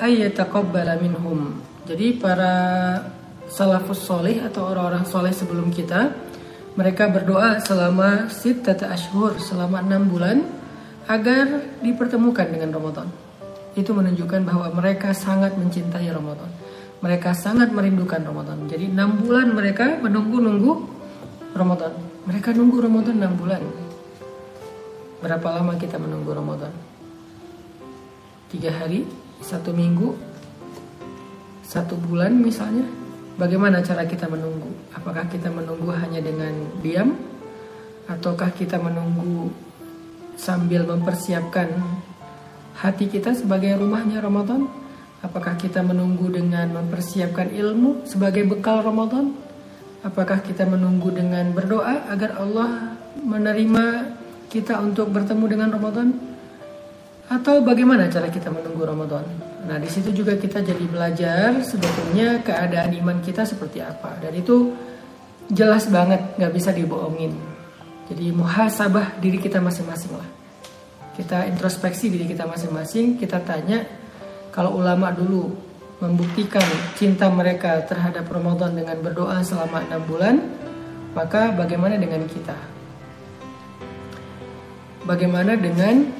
ay 0.00 0.24
yataqabbala 0.28 1.00
minhum. 1.00 1.60
Jadi 1.84 2.16
para 2.16 2.52
salafus 3.48 4.00
soleh 4.00 4.40
atau 4.40 4.72
orang-orang 4.72 5.04
soleh 5.04 5.32
sebelum 5.32 5.68
kita 5.68 6.12
mereka 6.74 7.06
berdoa 7.06 7.60
selama 7.62 8.32
sittata 8.32 8.90
ashhur 8.90 9.36
selama 9.38 9.84
enam 9.84 10.08
bulan 10.08 10.44
agar 11.04 11.78
dipertemukan 11.84 12.48
dengan 12.48 12.72
Ramadan. 12.72 13.23
Itu 13.74 13.90
menunjukkan 13.90 14.46
bahwa 14.46 14.70
mereka 14.70 15.10
sangat 15.10 15.58
mencintai 15.58 16.06
Ramadan. 16.10 16.50
Mereka 17.02 17.34
sangat 17.34 17.74
merindukan 17.74 18.22
Ramadan. 18.22 18.64
Jadi 18.70 18.94
enam 18.94 19.20
bulan 19.20 19.52
mereka 19.52 19.98
menunggu-nunggu 19.98 20.72
Ramadan. 21.52 21.92
Mereka 22.24 22.54
nunggu 22.54 22.80
Ramadan 22.80 23.14
enam 23.20 23.34
bulan. 23.36 23.62
Berapa 25.20 25.48
lama 25.60 25.76
kita 25.76 26.00
menunggu 26.00 26.32
Ramadan? 26.32 26.72
Tiga 28.48 28.70
hari, 28.70 29.04
satu 29.42 29.74
minggu, 29.74 30.14
satu 31.66 31.98
bulan 31.98 32.38
misalnya. 32.38 32.86
Bagaimana 33.34 33.82
cara 33.82 34.06
kita 34.06 34.30
menunggu? 34.30 34.70
Apakah 34.94 35.26
kita 35.26 35.50
menunggu 35.50 35.90
hanya 35.90 36.22
dengan 36.22 36.54
diam? 36.78 37.18
Ataukah 38.06 38.54
kita 38.54 38.78
menunggu 38.78 39.50
sambil 40.38 40.86
mempersiapkan 40.86 41.72
hati 42.78 43.06
kita 43.06 43.34
sebagai 43.34 43.78
rumahnya 43.78 44.18
Ramadan? 44.18 44.66
Apakah 45.24 45.56
kita 45.56 45.80
menunggu 45.80 46.28
dengan 46.28 46.68
mempersiapkan 46.74 47.48
ilmu 47.48 48.04
sebagai 48.04 48.44
bekal 48.44 48.84
Ramadan? 48.84 49.32
Apakah 50.04 50.44
kita 50.44 50.68
menunggu 50.68 51.08
dengan 51.08 51.48
berdoa 51.56 52.12
agar 52.12 52.36
Allah 52.36 52.92
menerima 53.24 54.14
kita 54.52 54.76
untuk 54.84 55.08
bertemu 55.08 55.44
dengan 55.48 55.68
Ramadan? 55.72 56.12
Atau 57.24 57.64
bagaimana 57.64 58.12
cara 58.12 58.28
kita 58.28 58.52
menunggu 58.52 58.84
Ramadan? 58.84 59.24
Nah, 59.64 59.80
di 59.80 59.88
situ 59.88 60.12
juga 60.12 60.36
kita 60.36 60.60
jadi 60.60 60.84
belajar 60.84 61.56
sebetulnya 61.64 62.44
keadaan 62.44 62.92
iman 63.00 63.24
kita 63.24 63.48
seperti 63.48 63.80
apa. 63.80 64.20
Dan 64.20 64.36
itu 64.36 64.76
jelas 65.48 65.88
banget, 65.88 66.36
nggak 66.36 66.52
bisa 66.52 66.68
dibohongin. 66.76 67.32
Jadi 68.12 68.28
muhasabah 68.28 69.16
diri 69.24 69.40
kita 69.40 69.56
masing-masing 69.64 70.20
lah. 70.20 70.28
Kita 71.14 71.46
introspeksi 71.46 72.10
diri 72.10 72.26
kita 72.26 72.42
masing-masing, 72.42 73.14
kita 73.14 73.38
tanya 73.46 73.86
kalau 74.50 74.78
ulama 74.82 75.14
dulu 75.14 75.54
membuktikan 76.02 76.66
cinta 76.98 77.30
mereka 77.30 77.86
terhadap 77.86 78.26
Ramadan 78.26 78.74
dengan 78.74 78.98
berdoa 78.98 79.38
selama 79.46 79.86
enam 79.86 80.02
bulan, 80.10 80.36
maka 81.14 81.54
bagaimana 81.54 81.94
dengan 81.94 82.26
kita? 82.26 82.58
Bagaimana 85.06 85.54
dengan 85.54 86.10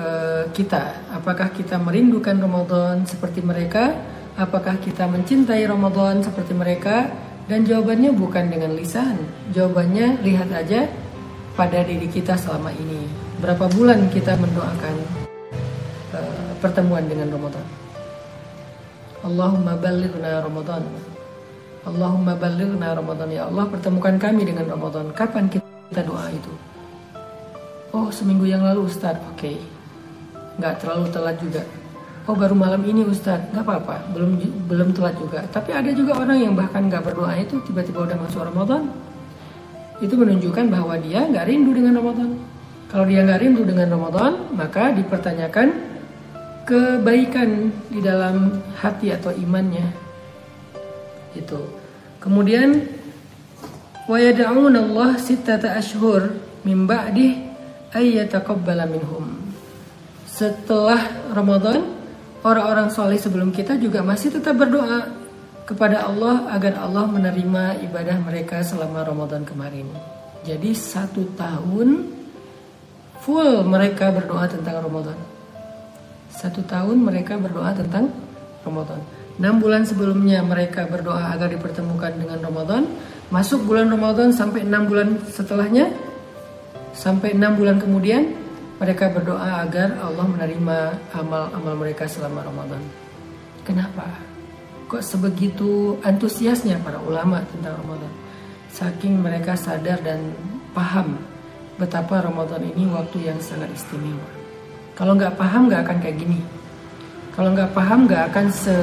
uh, 0.00 0.48
kita? 0.56 1.12
Apakah 1.12 1.52
kita 1.52 1.76
merindukan 1.76 2.40
Ramadan 2.40 3.04
seperti 3.04 3.44
mereka? 3.44 3.92
Apakah 4.38 4.80
kita 4.80 5.04
mencintai 5.04 5.60
Ramadan 5.68 6.24
seperti 6.24 6.56
mereka? 6.56 7.10
Dan 7.48 7.64
jawabannya 7.64 8.16
bukan 8.16 8.48
dengan 8.48 8.76
lisan. 8.76 9.16
Jawabannya 9.52 10.24
lihat 10.24 10.52
aja 10.52 10.88
pada 11.56 11.84
diri 11.84 12.06
kita 12.08 12.36
selama 12.36 12.72
ini. 12.72 13.27
Berapa 13.38 13.70
bulan 13.70 14.10
kita 14.10 14.34
mendoakan 14.34 14.94
uh, 16.10 16.50
pertemuan 16.58 17.06
dengan 17.06 17.30
Ramadan? 17.30 17.62
Allahumma 19.22 19.78
balighna 19.78 20.42
Ramadan. 20.42 20.82
Allahumma 21.86 22.34
balighna 22.34 22.98
Ramadan 22.98 23.30
ya 23.30 23.46
Allah 23.46 23.70
pertemukan 23.70 24.18
kami 24.18 24.42
dengan 24.42 24.66
Ramadan. 24.66 25.14
Kapan 25.14 25.46
kita 25.46 26.02
doa 26.02 26.26
itu? 26.34 26.50
Oh 27.94 28.10
seminggu 28.10 28.42
yang 28.42 28.66
lalu 28.66 28.90
Ustaz. 28.90 29.14
Oke. 29.30 29.54
Okay. 29.54 29.56
Nggak 30.58 30.82
terlalu 30.82 31.06
telat 31.14 31.38
juga. 31.38 31.62
Oh 32.26 32.34
baru 32.34 32.58
malam 32.58 32.82
ini 32.90 33.06
Ustaz. 33.06 33.38
Nggak 33.54 33.62
apa-apa. 33.62 34.02
Belum 34.18 34.34
belum 34.66 34.88
telat 34.98 35.14
juga. 35.14 35.46
Tapi 35.46 35.70
ada 35.78 35.94
juga 35.94 36.18
orang 36.18 36.42
yang 36.42 36.58
bahkan 36.58 36.90
nggak 36.90 37.06
berdoa 37.06 37.38
itu 37.38 37.62
tiba-tiba 37.62 38.02
udah 38.02 38.18
masuk 38.18 38.42
Ramadan. 38.42 38.90
Itu 40.02 40.18
menunjukkan 40.18 40.74
bahwa 40.74 40.98
dia 40.98 41.22
nggak 41.22 41.46
rindu 41.46 41.70
dengan 41.70 42.02
Ramadan. 42.02 42.57
Kalau 42.88 43.04
dia 43.04 43.20
nggak 43.20 43.40
rindu 43.44 43.68
dengan 43.68 43.92
Ramadan, 43.92 44.48
maka 44.56 44.96
dipertanyakan 44.96 45.68
kebaikan 46.64 47.68
di 47.92 48.00
dalam 48.00 48.64
hati 48.80 49.12
atau 49.12 49.32
imannya. 49.32 49.88
Itu. 51.36 51.60
Kemudian 52.20 52.80
Allah 54.08 55.10
sittata 55.20 55.76
ashhur 55.76 56.32
min 56.64 56.88
ba'di 56.88 57.36
ay 57.92 58.24
yataqabbala 58.24 58.88
minhum. 58.88 59.36
Setelah 60.24 61.28
Ramadan 61.32 61.84
orang-orang 62.40 62.88
soleh 62.88 63.20
sebelum 63.20 63.52
kita 63.52 63.76
juga 63.76 64.00
masih 64.00 64.32
tetap 64.32 64.56
berdoa 64.56 65.12
kepada 65.68 66.08
Allah 66.08 66.48
agar 66.56 66.80
Allah 66.80 67.04
menerima 67.04 67.84
ibadah 67.84 68.16
mereka 68.24 68.64
selama 68.64 69.04
Ramadan 69.04 69.44
kemarin. 69.44 69.84
Jadi 70.48 70.72
satu 70.72 71.28
tahun 71.36 72.16
full 73.28 73.60
mereka 73.68 74.08
berdoa 74.08 74.48
tentang 74.48 74.80
Ramadan. 74.80 75.20
Satu 76.32 76.64
tahun 76.64 76.96
mereka 77.04 77.36
berdoa 77.36 77.76
tentang 77.76 78.08
Ramadan. 78.64 79.04
Enam 79.36 79.60
bulan 79.60 79.84
sebelumnya 79.84 80.40
mereka 80.40 80.88
berdoa 80.88 81.36
agar 81.36 81.52
dipertemukan 81.52 82.08
dengan 82.16 82.40
Ramadan. 82.40 82.88
Masuk 83.28 83.68
bulan 83.68 83.92
Ramadan 83.92 84.32
sampai 84.32 84.64
enam 84.64 84.88
bulan 84.88 85.20
setelahnya, 85.28 85.92
sampai 86.96 87.36
enam 87.36 87.52
bulan 87.52 87.76
kemudian 87.76 88.32
mereka 88.80 89.12
berdoa 89.12 89.60
agar 89.60 90.00
Allah 90.00 90.24
menerima 90.24 90.78
amal-amal 91.12 91.76
mereka 91.76 92.08
selama 92.08 92.40
Ramadan. 92.48 92.80
Kenapa? 93.68 94.08
Kok 94.88 95.04
sebegitu 95.04 96.00
antusiasnya 96.00 96.80
para 96.80 96.96
ulama 97.04 97.44
tentang 97.52 97.76
Ramadan? 97.76 98.08
Saking 98.72 99.20
mereka 99.20 99.52
sadar 99.52 100.00
dan 100.00 100.32
paham 100.72 101.27
betapa 101.78 102.18
Ramadan 102.18 102.66
ini 102.74 102.90
waktu 102.90 103.30
yang 103.30 103.38
sangat 103.38 103.70
istimewa. 103.70 104.26
Kalau 104.98 105.14
nggak 105.14 105.38
paham 105.38 105.70
nggak 105.70 105.86
akan 105.86 105.98
kayak 106.02 106.18
gini. 106.18 106.42
Kalau 107.38 107.54
nggak 107.54 107.70
paham 107.70 108.10
nggak 108.10 108.34
akan 108.34 108.46
se 108.50 108.74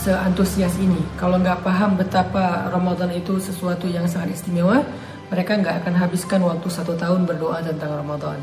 seantusias 0.00 0.72
ini. 0.80 1.04
Kalau 1.20 1.36
nggak 1.36 1.60
paham 1.60 2.00
betapa 2.00 2.72
Ramadan 2.72 3.12
itu 3.12 3.36
sesuatu 3.36 3.84
yang 3.84 4.08
sangat 4.08 4.40
istimewa, 4.40 4.80
mereka 5.28 5.60
nggak 5.60 5.84
akan 5.84 5.94
habiskan 6.00 6.40
waktu 6.40 6.68
satu 6.72 6.96
tahun 6.96 7.28
berdoa 7.28 7.60
tentang 7.60 7.92
Ramadan. 8.00 8.40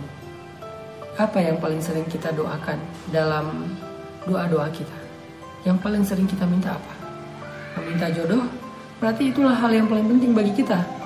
Apa 1.17 1.41
yang 1.41 1.57
paling 1.57 1.81
sering 1.81 2.05
kita 2.05 2.29
doakan 2.37 2.77
dalam 3.09 3.73
doa-doa 4.29 4.69
kita? 4.69 4.99
Yang 5.65 5.77
paling 5.81 6.03
sering 6.05 6.27
kita 6.29 6.45
minta 6.45 6.77
apa? 6.77 6.93
Meminta 7.81 8.13
jodoh? 8.13 8.45
Berarti 9.01 9.33
itulah 9.33 9.57
hal 9.57 9.73
yang 9.73 9.89
paling 9.89 10.05
penting 10.05 10.37
bagi 10.37 10.53
kita. 10.53 11.04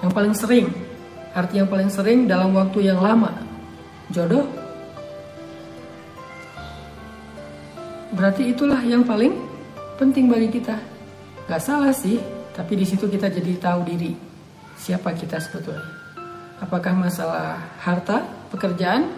Yang 0.00 0.12
paling 0.16 0.34
sering, 0.34 0.66
arti 1.36 1.60
yang 1.60 1.68
paling 1.68 1.90
sering 1.92 2.24
dalam 2.24 2.56
waktu 2.56 2.88
yang 2.88 3.00
lama, 3.00 3.36
jodoh? 4.08 4.48
Berarti 8.10 8.50
itulah 8.50 8.80
yang 8.82 9.06
paling 9.06 9.36
penting 10.00 10.26
bagi 10.26 10.48
kita. 10.50 10.76
Gak 11.46 11.62
salah 11.62 11.92
sih 11.94 12.18
tapi 12.60 12.76
di 12.76 12.84
situ 12.84 13.06
kita 13.06 13.30
jadi 13.30 13.56
tahu 13.56 13.80
diri. 13.86 14.12
Siapa 14.76 15.14
kita 15.14 15.38
sebetulnya? 15.38 15.86
Apakah 16.60 16.92
masalah 16.92 17.56
harta 17.80 18.26
pekerjaan? 18.52 19.08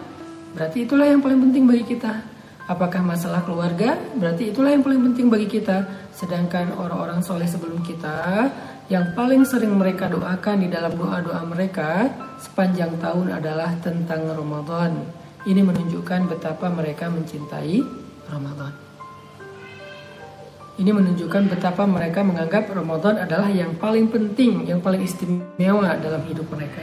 Berarti 0.53 0.85
itulah 0.85 1.09
yang 1.09 1.19
paling 1.19 1.43
penting 1.49 1.67
bagi 1.67 1.83
kita. 1.97 2.23
Apakah 2.63 3.03
masalah 3.03 3.43
keluarga? 3.43 3.99
Berarti 4.15 4.55
itulah 4.55 4.71
yang 4.71 4.79
paling 4.79 5.01
penting 5.11 5.27
bagi 5.27 5.49
kita. 5.49 5.83
Sedangkan 6.15 6.71
orang-orang 6.77 7.19
soleh 7.19 7.49
sebelum 7.49 7.83
kita 7.83 8.47
yang 8.91 9.15
paling 9.15 9.47
sering 9.47 9.71
mereka 9.79 10.11
doakan 10.11 10.59
di 10.59 10.67
dalam 10.67 10.91
doa-doa 10.99 11.39
mereka 11.47 12.11
sepanjang 12.39 12.99
tahun 12.99 13.31
adalah 13.31 13.71
tentang 13.79 14.27
Ramadan. 14.27 15.07
Ini 15.47 15.63
menunjukkan 15.63 16.27
betapa 16.27 16.67
mereka 16.67 17.07
mencintai 17.07 17.79
Ramadan. 18.27 18.73
Ini 20.73 20.89
menunjukkan 20.89 21.53
betapa 21.53 21.85
mereka 21.85 22.25
menganggap 22.25 22.65
Ramadan 22.73 23.21
adalah 23.21 23.45
yang 23.53 23.77
paling 23.77 24.09
penting, 24.09 24.65
yang 24.65 24.81
paling 24.81 25.05
istimewa 25.05 25.93
dalam 26.01 26.25
hidup 26.25 26.49
mereka. 26.49 26.81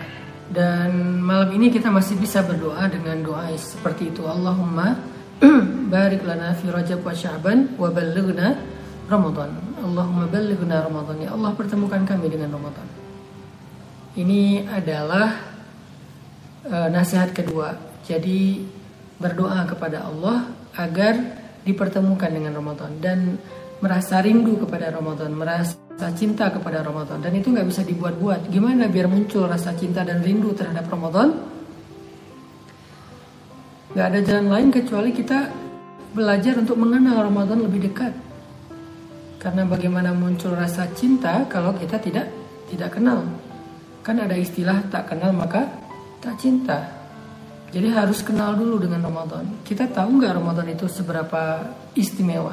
Dan 0.51 1.19
malam 1.19 1.51
ini 1.55 1.71
kita 1.71 1.91
masih 1.91 2.19
bisa 2.19 2.43
berdoa 2.47 2.87
dengan 2.87 3.19
doa 3.23 3.51
seperti 3.55 4.15
itu. 4.15 4.27
Allahumma 4.27 4.95
barik 5.95 6.23
lana 6.23 6.55
fi 6.55 6.71
Rajab 6.71 7.03
wa 7.03 7.15
Sya'ban 7.15 7.75
wa 7.75 7.91
ballighna 7.91 8.59
Ramadan. 9.11 9.70
Allahumma 9.81 10.29
ballighna 10.29 10.85
Ramadan. 10.85 11.17
Ya 11.25 11.31
Allah 11.33 11.51
pertemukan 11.57 12.05
kami 12.05 12.29
dengan 12.29 12.55
Ramadan. 12.55 12.87
Ini 14.15 14.69
adalah 14.69 15.29
uh, 16.69 16.89
nasihat 16.93 17.33
kedua. 17.33 17.75
Jadi 18.05 18.65
berdoa 19.21 19.65
kepada 19.69 20.05
Allah 20.09 20.49
agar 20.77 21.17
dipertemukan 21.65 22.31
dengan 22.33 22.57
Ramadan 22.57 22.91
dan 23.05 23.37
merasa 23.81 24.21
rindu 24.21 24.61
kepada 24.61 24.93
Ramadan, 24.93 25.33
merasa 25.33 25.77
cinta 26.17 26.49
kepada 26.53 26.81
Ramadan 26.85 27.21
dan 27.21 27.33
itu 27.37 27.53
nggak 27.53 27.69
bisa 27.69 27.85
dibuat-buat. 27.85 28.49
Gimana 28.49 28.89
biar 28.89 29.09
muncul 29.09 29.49
rasa 29.49 29.77
cinta 29.77 30.05
dan 30.05 30.25
rindu 30.25 30.53
terhadap 30.57 30.89
Ramadan? 30.89 31.37
Gak 33.91 34.07
ada 34.07 34.21
jalan 34.23 34.47
lain 34.55 34.69
kecuali 34.71 35.11
kita 35.11 35.51
belajar 36.15 36.55
untuk 36.63 36.79
mengenal 36.79 37.27
Ramadan 37.27 37.59
lebih 37.67 37.91
dekat. 37.91 38.15
Karena 39.41 39.65
bagaimana 39.65 40.13
muncul 40.13 40.53
rasa 40.53 40.93
cinta 40.93 41.49
kalau 41.49 41.73
kita 41.73 41.97
tidak 41.97 42.29
tidak 42.69 42.93
kenal. 42.93 43.25
Kan 44.05 44.21
ada 44.21 44.37
istilah 44.37 44.85
tak 44.93 45.09
kenal 45.09 45.33
maka 45.33 45.65
tak 46.21 46.37
cinta. 46.37 47.01
Jadi 47.73 47.89
harus 47.89 48.21
kenal 48.21 48.53
dulu 48.53 48.85
dengan 48.85 49.09
Ramadan. 49.09 49.65
Kita 49.65 49.89
tahu 49.89 50.21
nggak 50.21 50.37
Ramadan 50.37 50.69
itu 50.77 50.85
seberapa 50.93 51.65
istimewa? 51.97 52.53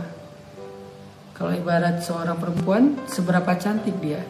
Kalau 1.35 1.51
ibarat 1.53 2.01
seorang 2.01 2.39
perempuan, 2.39 3.03
seberapa 3.05 3.51
cantik 3.59 3.99
dia, 3.99 4.23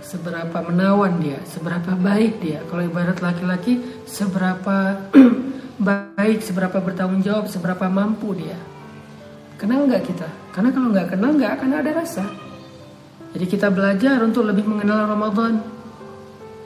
seberapa 0.00 0.62
menawan 0.64 1.20
dia, 1.20 1.42
seberapa 1.44 1.92
baik 1.98 2.40
dia. 2.40 2.64
Kalau 2.70 2.86
ibarat 2.86 3.18
laki-laki, 3.20 4.04
seberapa 4.06 5.10
baik, 5.90 6.38
seberapa 6.40 6.80
bertanggung 6.80 7.20
jawab, 7.20 7.50
seberapa 7.50 7.90
mampu 7.92 8.36
dia. 8.38 8.56
Kenal 9.60 9.84
nggak 9.84 10.08
kita? 10.08 10.24
Karena 10.56 10.72
kalau 10.72 10.88
nggak 10.88 11.08
kenal 11.12 11.36
nggak 11.36 11.52
akan 11.60 11.70
ada 11.84 11.90
rasa. 11.92 12.24
Jadi 13.36 13.44
kita 13.44 13.68
belajar 13.68 14.16
untuk 14.24 14.48
lebih 14.48 14.64
mengenal 14.64 15.04
Ramadan. 15.04 15.60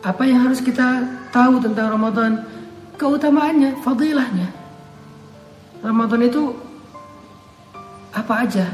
Apa 0.07 0.23
yang 0.23 0.47
harus 0.47 0.63
kita 0.63 1.03
tahu 1.35 1.59
tentang 1.59 1.91
Ramadan? 1.91 2.47
Keutamaannya, 2.95 3.83
fadilahnya. 3.83 4.47
Ramadan 5.83 6.23
itu 6.23 6.55
apa 8.15 8.47
aja? 8.47 8.71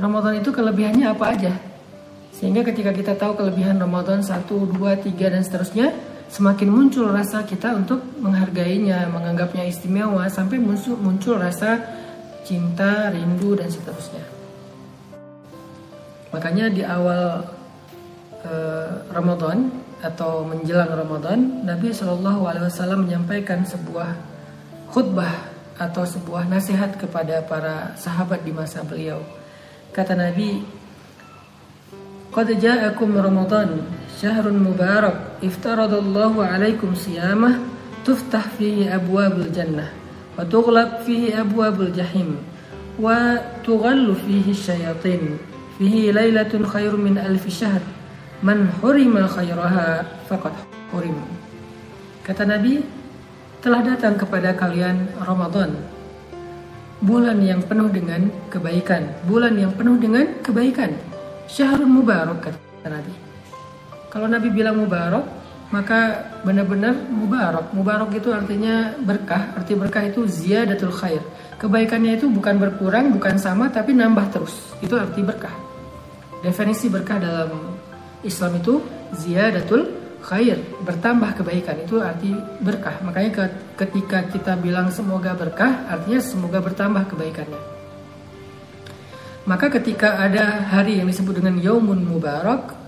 Ramadan 0.00 0.40
itu 0.40 0.48
kelebihannya 0.48 1.12
apa 1.12 1.36
aja? 1.36 1.52
Sehingga 2.32 2.64
ketika 2.64 2.96
kita 2.96 3.12
tahu 3.12 3.36
kelebihan 3.36 3.76
Ramadan 3.76 4.24
1, 4.24 4.48
2, 4.48 4.72
3 4.72 5.28
dan 5.28 5.44
seterusnya, 5.44 5.92
semakin 6.32 6.72
muncul 6.72 7.12
rasa 7.12 7.44
kita 7.44 7.76
untuk 7.76 8.00
menghargainya, 8.24 9.04
menganggapnya 9.12 9.68
istimewa 9.68 10.24
sampai 10.32 10.56
muncul, 10.56 10.96
muncul 10.96 11.36
rasa 11.36 11.76
cinta, 12.42 13.10
rindu 13.10 13.54
dan 13.54 13.70
seterusnya. 13.70 14.24
Makanya 16.32 16.72
di 16.72 16.82
awal 16.82 17.44
uh, 18.42 18.90
Ramadan 19.12 19.68
atau 20.02 20.42
menjelang 20.42 20.90
Ramadan, 20.90 21.62
Nabi 21.62 21.94
Shallallahu 21.94 22.42
Alaihi 22.48 22.66
Wasallam 22.66 23.06
menyampaikan 23.06 23.62
sebuah 23.62 24.16
khutbah 24.90 25.52
atau 25.78 26.02
sebuah 26.02 26.50
nasihat 26.50 26.98
kepada 26.98 27.44
para 27.46 27.94
sahabat 27.96 28.44
di 28.44 28.52
masa 28.52 28.84
beliau 28.84 29.22
Kata 29.92 30.16
Nabi, 30.16 30.64
"Qad 32.32 32.48
ja'akum 32.48 33.12
Ramadan, 33.12 33.84
syahrun 34.16 34.56
mubarak, 34.56 35.36
iftaradallahu 35.44 36.40
'alaikum 36.40 36.96
siyamah, 36.96 37.60
tuftah 38.00 38.40
fihi 38.56 38.88
abwabul 38.88 39.52
jannah, 39.52 39.92
fihi 41.04 41.34
abwabul 41.36 41.92
jahim, 41.92 42.40
wa 42.96 43.36
tughallu 43.64 44.16
fihi 44.16 44.52
syayatin, 44.52 45.36
fihi 45.76 46.12
lailatun 46.12 46.64
khairu 46.64 46.96
min 46.96 47.18
alfi 47.18 47.50
syahr, 47.52 47.82
man 48.40 48.68
hurima 48.80 49.28
khairaha 49.28 50.04
faqad 50.28 50.52
hurim." 50.92 51.16
Kata 52.22 52.46
Nabi, 52.46 52.80
telah 53.62 53.82
datang 53.82 54.18
kepada 54.18 54.54
kalian 54.54 55.10
Ramadan 55.22 55.74
bulan 57.02 57.42
yang 57.42 57.58
penuh 57.66 57.90
dengan 57.90 58.30
kebaikan, 58.46 59.10
bulan 59.26 59.58
yang 59.58 59.74
penuh 59.74 59.98
dengan 59.98 60.38
kebaikan. 60.38 60.94
Syahrul 61.50 61.90
Mubarak 61.90 62.46
kata 62.46 62.88
Nabi. 62.88 63.14
Kalau 64.08 64.30
Nabi 64.30 64.48
bilang 64.54 64.78
Mubarak, 64.78 65.26
maka 65.72 66.28
benar-benar 66.44 66.92
Mubarak. 67.08 67.72
Mubarak 67.72 68.12
itu 68.12 68.28
artinya 68.28 68.92
berkah, 69.00 69.56
arti 69.56 69.72
berkah 69.72 70.04
itu 70.04 70.28
ziyadatul 70.28 70.92
khair. 70.92 71.24
Kebaikannya 71.56 72.20
itu 72.20 72.28
bukan 72.28 72.60
berkurang, 72.60 73.08
bukan 73.08 73.40
sama, 73.40 73.72
tapi 73.72 73.96
nambah 73.96 74.28
terus. 74.28 74.52
Itu 74.84 75.00
arti 75.00 75.24
berkah. 75.24 75.54
Definisi 76.44 76.92
berkah 76.92 77.16
dalam 77.16 77.72
Islam 78.20 78.60
itu 78.60 78.84
ziyadatul 79.16 79.88
khair, 80.20 80.60
bertambah 80.84 81.40
kebaikan 81.40 81.80
itu 81.82 81.98
arti 81.98 82.30
berkah. 82.60 83.00
Makanya 83.02 83.48
ketika 83.74 84.28
kita 84.28 84.54
bilang 84.60 84.92
semoga 84.92 85.32
berkah, 85.32 85.88
artinya 85.88 86.20
semoga 86.20 86.60
bertambah 86.60 87.08
kebaikannya. 87.10 87.62
Maka 89.42 89.66
ketika 89.74 90.22
ada 90.22 90.62
hari 90.70 91.02
yang 91.02 91.10
disebut 91.10 91.42
dengan 91.42 91.58
Yaumun 91.58 92.06
Mubarak, 92.06 92.81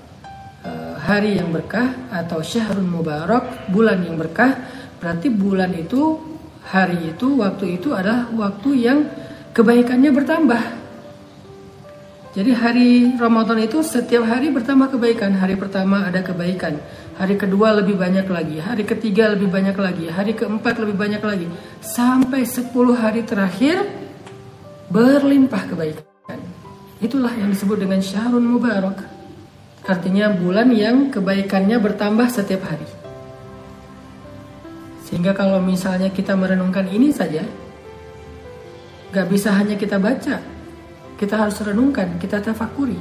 hari 1.05 1.37
yang 1.37 1.53
berkah 1.53 2.09
atau 2.09 2.41
Syahrul 2.41 2.89
Mubarak, 2.89 3.69
bulan 3.69 4.01
yang 4.01 4.17
berkah, 4.17 4.57
berarti 4.97 5.29
bulan 5.29 5.77
itu, 5.77 6.17
hari 6.65 7.13
itu, 7.13 7.37
waktu 7.37 7.77
itu 7.77 7.93
adalah 7.93 8.33
waktu 8.33 8.71
yang 8.81 8.99
kebaikannya 9.53 10.11
bertambah 10.17 10.85
jadi 12.35 12.51
hari 12.51 13.15
Ramadan 13.15 13.63
itu 13.63 13.79
setiap 13.87 14.27
hari 14.27 14.51
bertambah 14.51 14.99
kebaikan. 14.99 15.39
Hari 15.39 15.55
pertama 15.55 16.03
ada 16.03 16.19
kebaikan, 16.19 16.83
hari 17.15 17.39
kedua 17.39 17.79
lebih 17.79 17.95
banyak 17.95 18.27
lagi, 18.27 18.59
hari 18.59 18.83
ketiga 18.83 19.31
lebih 19.31 19.47
banyak 19.47 19.79
lagi, 19.79 20.11
hari 20.11 20.35
keempat 20.35 20.83
lebih 20.83 20.99
banyak 20.99 21.23
lagi. 21.23 21.47
Sampai 21.79 22.43
10 22.43 22.75
hari 22.99 23.23
terakhir 23.23 23.87
berlimpah 24.91 25.63
kebaikan. 25.63 26.43
Itulah 26.99 27.31
yang 27.39 27.55
disebut 27.55 27.87
dengan 27.87 28.03
Syahrul 28.03 28.43
Mubarak. 28.43 29.14
Artinya 29.85 30.33
bulan 30.33 30.73
yang 30.73 31.13
kebaikannya 31.13 31.77
bertambah 31.77 32.33
setiap 32.33 32.65
hari. 32.65 32.89
Sehingga 35.05 35.37
kalau 35.37 35.61
misalnya 35.61 36.09
kita 36.09 36.33
merenungkan 36.33 36.89
ini 36.89 37.13
saja, 37.13 37.45
gak 39.13 39.29
bisa 39.29 39.53
hanya 39.53 39.77
kita 39.77 40.01
baca, 40.01 40.41
kita 41.21 41.35
harus 41.37 41.61
renungkan, 41.61 42.17
kita 42.17 42.41
tafakuri. 42.41 42.97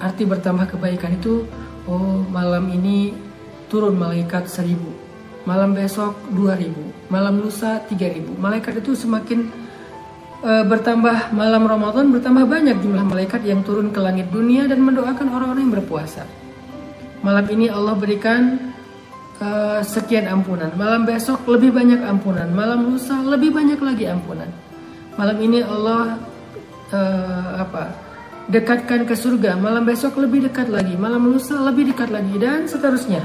Arti 0.00 0.24
bertambah 0.24 0.72
kebaikan 0.72 1.20
itu, 1.20 1.44
oh 1.84 2.24
malam 2.32 2.72
ini 2.72 3.12
turun 3.68 3.94
malaikat 3.94 4.48
seribu, 4.48 4.88
malam 5.44 5.76
besok 5.76 6.16
dua 6.32 6.56
ribu, 6.56 6.80
malam 7.12 7.44
lusa 7.44 7.84
tiga 7.92 8.08
ribu. 8.08 8.32
Malaikat 8.40 8.80
itu 8.80 8.96
semakin 8.96 9.52
uh, 10.42 10.64
bertambah 10.66 11.32
malam 11.32 11.62
Ramadan 11.64 12.10
bertambah 12.10 12.44
banyak 12.44 12.76
jumlah 12.82 13.06
malaikat 13.06 13.46
yang 13.46 13.62
turun 13.62 13.94
ke 13.94 13.98
langit 14.02 14.28
dunia 14.28 14.66
dan 14.66 14.82
mendoakan 14.82 15.26
orang-orang 15.30 15.70
yang 15.70 15.74
berpuasa. 15.80 16.26
Malam 17.22 17.46
ini 17.54 17.70
Allah 17.70 17.94
berikan 17.94 18.74
uh, 19.38 19.80
sekian 19.86 20.26
ampunan. 20.26 20.74
Malam 20.74 21.06
besok 21.06 21.46
lebih 21.46 21.70
banyak 21.70 22.02
ampunan. 22.02 22.50
Malam 22.50 22.90
lusa 22.90 23.22
lebih 23.22 23.54
banyak 23.54 23.78
lagi 23.78 24.10
ampunan. 24.10 24.50
Malam 25.14 25.38
ini 25.38 25.62
Allah 25.62 26.18
uh, 26.92 27.50
apa 27.62 28.12
dekatkan 28.50 29.06
ke 29.06 29.14
surga 29.14 29.54
malam 29.54 29.86
besok 29.86 30.18
lebih 30.18 30.50
dekat 30.50 30.66
lagi 30.66 30.98
malam 30.98 31.30
lusa 31.30 31.54
lebih 31.62 31.94
dekat 31.94 32.10
lagi 32.10 32.34
dan 32.42 32.66
seterusnya 32.66 33.22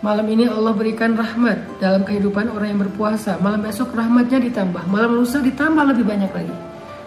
malam 0.00 0.26
ini 0.30 0.46
Allah 0.46 0.72
berikan 0.74 1.18
rahmat 1.18 1.82
dalam 1.82 2.06
kehidupan 2.06 2.50
orang 2.54 2.76
yang 2.76 2.80
berpuasa 2.86 3.38
malam 3.42 3.62
besok 3.62 3.94
rahmatnya 3.94 4.38
ditambah 4.38 4.86
malam 4.86 5.18
lusa 5.18 5.42
ditambah 5.42 5.84
lebih 5.94 6.06
banyak 6.06 6.30
lagi 6.30 6.54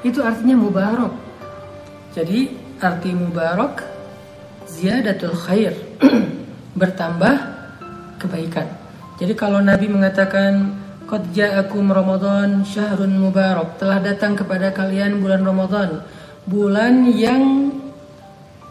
itu 0.04 0.20
artinya 0.20 0.56
mubarak 0.60 1.14
jadi 2.12 2.52
arti 2.82 3.12
mubarak 3.16 3.86
ziyadatul 4.68 5.38
khair 5.38 5.74
bertambah 6.80 7.36
kebaikan 8.20 8.68
jadi 9.22 9.34
kalau 9.38 9.62
Nabi 9.62 9.86
mengatakan 9.86 10.82
Qad 11.12 11.36
ja'akum 11.36 11.92
Ramadan 11.92 12.64
syahrun 12.64 13.20
mubarak. 13.20 13.76
Telah 13.76 14.00
datang 14.00 14.32
kepada 14.32 14.72
kalian 14.72 15.20
bulan 15.20 15.44
Ramadan, 15.44 16.08
bulan 16.48 17.04
yang 17.12 17.68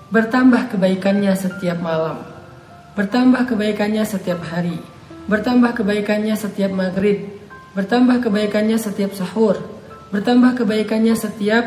bertambah 0.08 0.72
kebaikannya 0.72 1.36
setiap 1.36 1.76
malam. 1.84 2.29
Bertambah 3.00 3.48
kebaikannya 3.48 4.04
setiap 4.04 4.44
hari. 4.44 4.76
Bertambah 5.24 5.72
kebaikannya 5.72 6.36
setiap 6.36 6.68
maghrib. 6.68 7.32
Bertambah 7.72 8.20
kebaikannya 8.28 8.76
setiap 8.76 9.16
sahur. 9.16 9.56
Bertambah 10.12 10.60
kebaikannya 10.60 11.16
setiap 11.16 11.64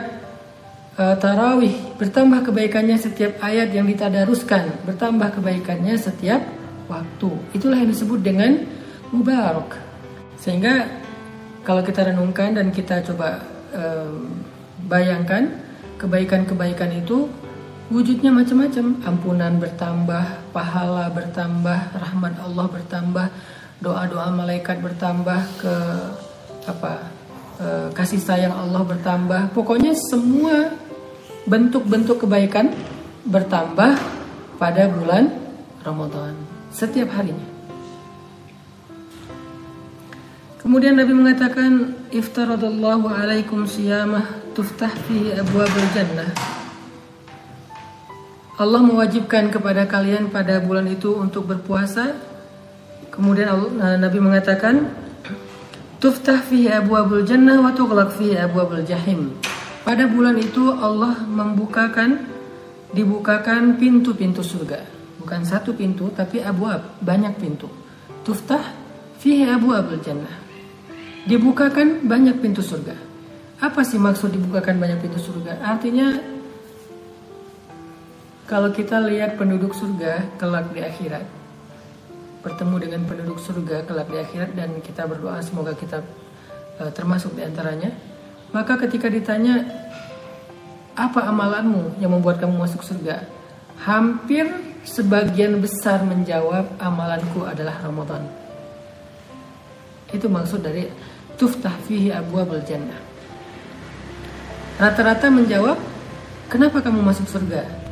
uh, 0.98 1.16
tarawih 1.18 1.74
bertambah 1.98 2.46
kebaikannya 2.50 2.98
setiap 3.02 3.42
ayat 3.42 3.74
yang 3.74 3.90
ditadaruskan 3.90 4.86
bertambah 4.86 5.40
kebaikannya 5.40 5.96
setiap 5.98 6.42
waktu 6.86 7.32
itulah 7.56 7.80
yang 7.80 7.90
disebut 7.90 8.20
dengan 8.22 8.52
mubarak 9.10 9.78
sehingga 10.38 10.86
kalau 11.64 11.82
kita 11.82 12.12
renungkan 12.12 12.60
dan 12.60 12.70
kita 12.76 13.00
coba 13.08 13.40
um, 13.72 14.36
bayangkan 14.86 15.48
kebaikan-kebaikan 15.96 16.92
itu 17.00 17.32
wujudnya 17.92 18.32
macam-macam 18.32 18.86
ampunan 19.04 19.54
bertambah 19.60 20.24
pahala 20.56 21.12
bertambah 21.12 21.80
rahmat 21.98 22.34
Allah 22.40 22.66
bertambah 22.72 23.28
doa-doa 23.84 24.32
malaikat 24.32 24.80
bertambah 24.80 25.40
ke 25.60 25.76
apa 26.64 26.94
uh, 27.60 27.88
kasih 27.92 28.24
sayang 28.24 28.56
Allah 28.56 28.88
bertambah 28.88 29.52
pokoknya 29.52 29.92
semua 30.08 30.72
bentuk-bentuk 31.44 32.24
kebaikan 32.24 32.72
bertambah 33.28 34.00
pada 34.56 34.88
bulan 34.88 35.28
Ramadan 35.84 36.40
setiap 36.72 37.12
harinya. 37.20 37.52
Kemudian 40.64 40.96
Nabi 40.96 41.12
mengatakan 41.12 41.92
iftaradallahu 42.08 43.12
alaikum 43.12 43.68
siyamah 43.68 44.24
tuftah 44.56 44.96
fi 45.12 45.36
abwabil 45.36 45.90
jannah. 45.92 46.63
Allah 48.62 48.82
mewajibkan 48.86 49.50
kepada 49.50 49.90
kalian 49.90 50.30
pada 50.30 50.62
bulan 50.62 50.86
itu 50.86 51.18
untuk 51.18 51.50
berpuasa. 51.50 52.14
Kemudian 53.10 53.50
Allah, 53.50 53.98
Nabi 53.98 54.20
mengatakan 54.22 54.94
tuftah 55.98 56.42
fi 56.42 56.70
abwabil 56.70 57.26
jannah 57.26 57.62
wa 57.62 57.74
tughlaq 57.74 58.14
fi 58.14 58.38
abwabil 58.38 58.86
jahim. 58.86 59.34
Pada 59.84 60.08
bulan 60.08 60.38
itu 60.40 60.70
Allah 60.70 61.26
membukakan 61.28 62.30
dibukakan 62.94 63.76
pintu-pintu 63.82 64.46
surga. 64.46 64.86
Bukan 65.20 65.42
satu 65.44 65.74
pintu 65.74 66.14
tapi 66.14 66.40
abwab, 66.40 67.02
banyak 67.02 67.36
pintu. 67.42 67.68
Tuftah 68.24 68.64
fihi 69.20 69.50
abwabul 69.50 70.00
jannah. 70.00 70.32
Dibukakan 71.28 72.04
banyak 72.08 72.40
pintu 72.40 72.60
surga. 72.60 72.96
Apa 73.64 73.88
sih 73.88 73.96
maksud 73.96 74.36
dibukakan 74.36 74.80
banyak 74.80 75.00
pintu 75.00 75.20
surga? 75.20 75.64
Artinya 75.64 76.12
kalau 78.54 78.70
kita 78.70 79.02
lihat 79.02 79.34
penduduk 79.34 79.74
surga 79.74 80.30
kelak 80.38 80.70
di 80.78 80.86
akhirat, 80.86 81.26
bertemu 82.46 82.76
dengan 82.86 83.02
penduduk 83.10 83.42
surga 83.42 83.82
kelak 83.90 84.14
di 84.14 84.22
akhirat 84.22 84.54
dan 84.54 84.78
kita 84.78 85.10
berdoa 85.10 85.42
semoga 85.42 85.74
kita 85.74 86.06
uh, 86.78 86.94
termasuk 86.94 87.34
di 87.34 87.42
antaranya 87.42 87.90
maka 88.54 88.78
ketika 88.78 89.10
ditanya 89.10 89.66
apa 90.94 91.26
amalanmu 91.26 91.98
yang 91.98 92.14
membuat 92.14 92.38
kamu 92.38 92.54
masuk 92.54 92.86
surga? 92.86 93.26
Hampir 93.82 94.46
sebagian 94.86 95.58
besar 95.58 96.06
menjawab 96.06 96.78
amalanku 96.78 97.50
adalah 97.50 97.74
Ramadan. 97.82 98.22
Itu 100.14 100.30
maksud 100.30 100.62
dari 100.62 100.94
tuftah 101.42 101.74
fihi 101.90 102.14
abwabul 102.14 102.62
jannah. 102.62 103.02
Rata-rata 104.78 105.34
menjawab, 105.34 105.82
kenapa 106.54 106.86
kamu 106.86 107.02
masuk 107.02 107.26
surga? 107.26 107.83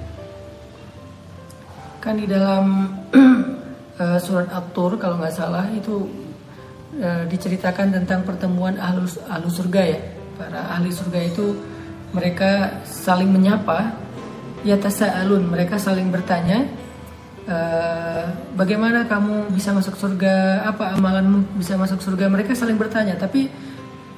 Kan 2.02 2.18
di 2.18 2.26
dalam 2.26 2.90
uh, 4.02 4.20
surat 4.26 4.50
At-Tur 4.50 4.98
kalau 4.98 5.22
nggak 5.22 5.38
salah 5.38 5.70
itu 5.70 6.10
uh, 6.98 7.24
diceritakan 7.30 7.94
tentang 7.94 8.26
pertemuan 8.26 8.76
ahlus, 8.82 9.22
ahlus 9.30 9.62
surga 9.62 9.82
ya. 9.86 10.00
Para 10.42 10.74
ahli 10.74 10.90
surga 10.90 11.20
itu 11.22 11.54
mereka 12.12 12.82
saling 12.84 13.30
menyapa 13.30 13.94
ya 14.62 14.78
tasaalun 14.78 15.50
mereka 15.50 15.78
saling 15.82 16.14
bertanya 16.14 16.66
e, 17.46 17.58
bagaimana 18.54 19.08
kamu 19.10 19.50
bisa 19.54 19.74
masuk 19.74 19.98
surga? 19.98 20.66
Apa 20.68 20.98
amalanmu 20.98 21.58
bisa 21.58 21.78
masuk 21.80 22.04
surga? 22.04 22.30
Mereka 22.30 22.54
saling 22.54 22.78
bertanya 22.78 23.18
tapi 23.18 23.50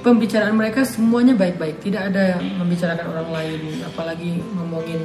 pembicaraan 0.04 0.56
mereka 0.56 0.84
semuanya 0.84 1.38
baik-baik. 1.38 1.80
Tidak 1.80 2.02
ada 2.12 2.39
membicarakan 2.39 3.06
orang 3.08 3.30
lain 3.32 3.62
apalagi 3.88 4.41
ngomongin 4.56 5.02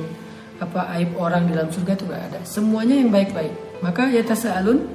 apa 0.59 0.91
aib 0.99 1.15
orang 1.15 1.47
di 1.47 1.55
dalam 1.55 1.71
surga 1.71 1.95
itu 1.95 2.05
nggak 2.07 2.25
ada 2.35 2.41
semuanya 2.43 2.99
yang 2.99 3.11
baik-baik 3.15 3.55
maka 3.79 4.11
ya 4.11 4.27
tasaalun 4.27 4.91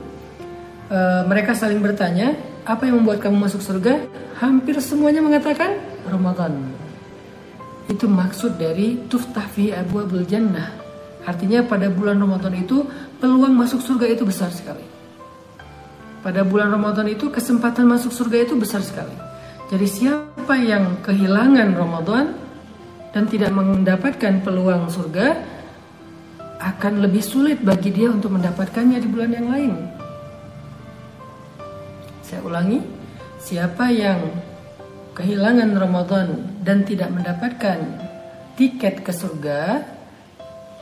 e, 0.91 0.99
mereka 1.28 1.56
saling 1.56 1.80
bertanya 1.80 2.36
apa 2.63 2.88
yang 2.88 3.04
membuat 3.04 3.19
kamu 3.23 3.47
masuk 3.47 3.60
surga 3.60 3.99
hampir 4.39 4.80
semuanya 4.80 5.19
mengatakan 5.19 5.76
Ramadan. 6.08 6.63
Itu 7.91 8.08
maksud 8.08 8.56
dari 8.56 9.08
tuftah 9.12 9.43
fi 9.52 9.76
abwabul 9.76 10.23
jannah. 10.23 10.71
Artinya 11.23 11.63
pada 11.63 11.88
bulan 11.91 12.19
Ramadan 12.19 12.56
itu 12.56 12.84
peluang 13.19 13.56
masuk 13.56 13.84
surga 13.84 14.08
itu 14.12 14.23
besar 14.23 14.52
sekali. 14.52 14.84
Pada 16.23 16.47
bulan 16.47 16.71
Ramadan 16.71 17.08
itu 17.12 17.28
kesempatan 17.28 17.84
masuk 17.84 18.15
surga 18.15 18.47
itu 18.47 18.56
besar 18.56 18.80
sekali. 18.80 19.12
Jadi 19.67 19.88
siapa 19.88 20.56
yang 20.56 21.04
kehilangan 21.04 21.76
Ramadan 21.76 22.26
dan 23.12 23.23
tidak 23.28 23.52
mendapatkan 23.52 24.39
peluang 24.43 24.88
surga 24.88 25.52
akan 26.63 27.04
lebih 27.04 27.19
sulit 27.19 27.60
bagi 27.60 27.91
dia 27.91 28.08
untuk 28.08 28.39
mendapatkannya 28.39 29.04
di 29.04 29.08
bulan 29.12 29.32
yang 29.36 29.47
lain. 29.52 29.73
Saya 32.23 32.39
ulangi, 32.47 32.80
siapa 33.43 33.91
yang 33.91 34.32
kehilangan 35.12 35.76
Ramadan 35.76 36.28
dan 36.63 36.88
tidak 36.88 37.12
mendapatkan 37.12 37.78
tiket 38.56 39.04
ke 39.04 39.12
surga, 39.12 39.84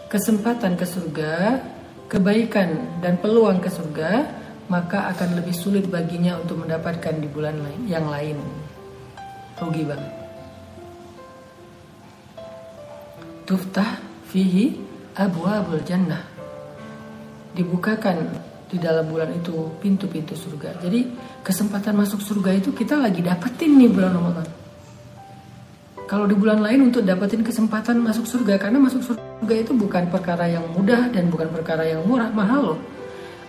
kesempatan 0.05 0.77
ke 0.77 0.85
surga, 0.85 1.33
kebaikan 2.05 3.01
dan 3.01 3.17
peluang 3.17 3.57
ke 3.57 3.73
surga, 3.73 4.29
maka 4.69 5.09
akan 5.17 5.41
lebih 5.41 5.55
sulit 5.57 5.89
baginya 5.89 6.37
untuk 6.37 6.61
mendapatkan 6.61 7.17
di 7.17 7.25
bulan 7.25 7.57
yang 7.89 8.05
lain. 8.05 8.37
Rugi 9.57 9.83
banget. 9.83 10.13
Tuftah 13.49 13.99
fihi 14.29 14.90
abwabul 15.15 15.83
jannah. 15.83 16.23
Dibukakan 17.51 18.31
di 18.71 18.79
dalam 18.79 19.11
bulan 19.11 19.35
itu 19.35 19.75
pintu-pintu 19.83 20.31
surga. 20.31 20.79
Jadi 20.79 21.11
kesempatan 21.43 21.99
masuk 21.99 22.23
surga 22.23 22.55
itu 22.55 22.71
kita 22.71 22.95
lagi 22.95 23.19
dapetin 23.19 23.75
nih 23.75 23.91
bulan 23.91 24.15
Ramadan. 24.15 24.47
Kalau 26.07 26.27
di 26.27 26.35
bulan 26.35 26.59
lain 26.63 26.91
untuk 26.91 27.03
dapetin 27.03 27.43
kesempatan 27.43 27.99
masuk 27.99 28.27
surga 28.27 28.59
karena 28.59 28.79
masuk 28.79 29.03
surga 29.03 29.55
itu 29.55 29.71
bukan 29.75 30.11
perkara 30.11 30.47
yang 30.47 30.63
mudah 30.75 31.07
dan 31.11 31.27
bukan 31.31 31.47
perkara 31.51 31.87
yang 31.87 32.03
murah, 32.03 32.31
mahal 32.31 32.75
loh. 32.75 32.79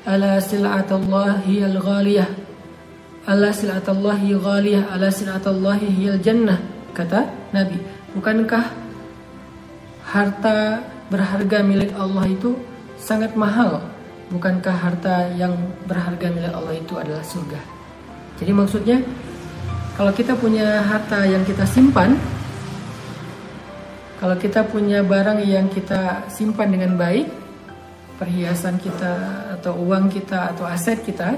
Ala 0.07 0.42
silatallahi 0.42 1.62
al-ghaliyah. 1.62 2.31
Ala 3.22 3.55
silatallahi 3.55 4.35
ghaliyah, 4.35 4.90
ala 4.90 5.11
silatallahi 5.11 5.87
hiyal 5.90 6.18
jannah. 6.18 6.59
Kata 6.90 7.31
Nabi, 7.55 7.79
bukankah 8.18 8.64
harta 10.03 10.83
berharga 11.12 11.61
milik 11.61 11.92
Allah 11.92 12.25
itu 12.25 12.57
sangat 12.96 13.37
mahal 13.37 13.85
bukankah 14.33 14.72
harta 14.72 15.29
yang 15.37 15.53
berharga 15.85 16.33
milik 16.33 16.53
Allah 16.57 16.72
itu 16.72 16.96
adalah 16.96 17.20
surga? 17.20 17.61
Jadi 18.40 18.53
maksudnya 18.57 18.98
kalau 19.92 20.09
kita 20.16 20.33
punya 20.40 20.81
harta 20.81 21.29
yang 21.29 21.44
kita 21.44 21.68
simpan, 21.68 22.16
kalau 24.16 24.40
kita 24.40 24.64
punya 24.64 25.05
barang 25.05 25.44
yang 25.44 25.68
kita 25.68 26.25
simpan 26.33 26.72
dengan 26.72 26.96
baik, 26.96 27.29
perhiasan 28.16 28.81
kita 28.81 29.14
atau 29.61 29.77
uang 29.77 30.09
kita 30.09 30.57
atau 30.57 30.64
aset 30.64 31.05
kita, 31.05 31.37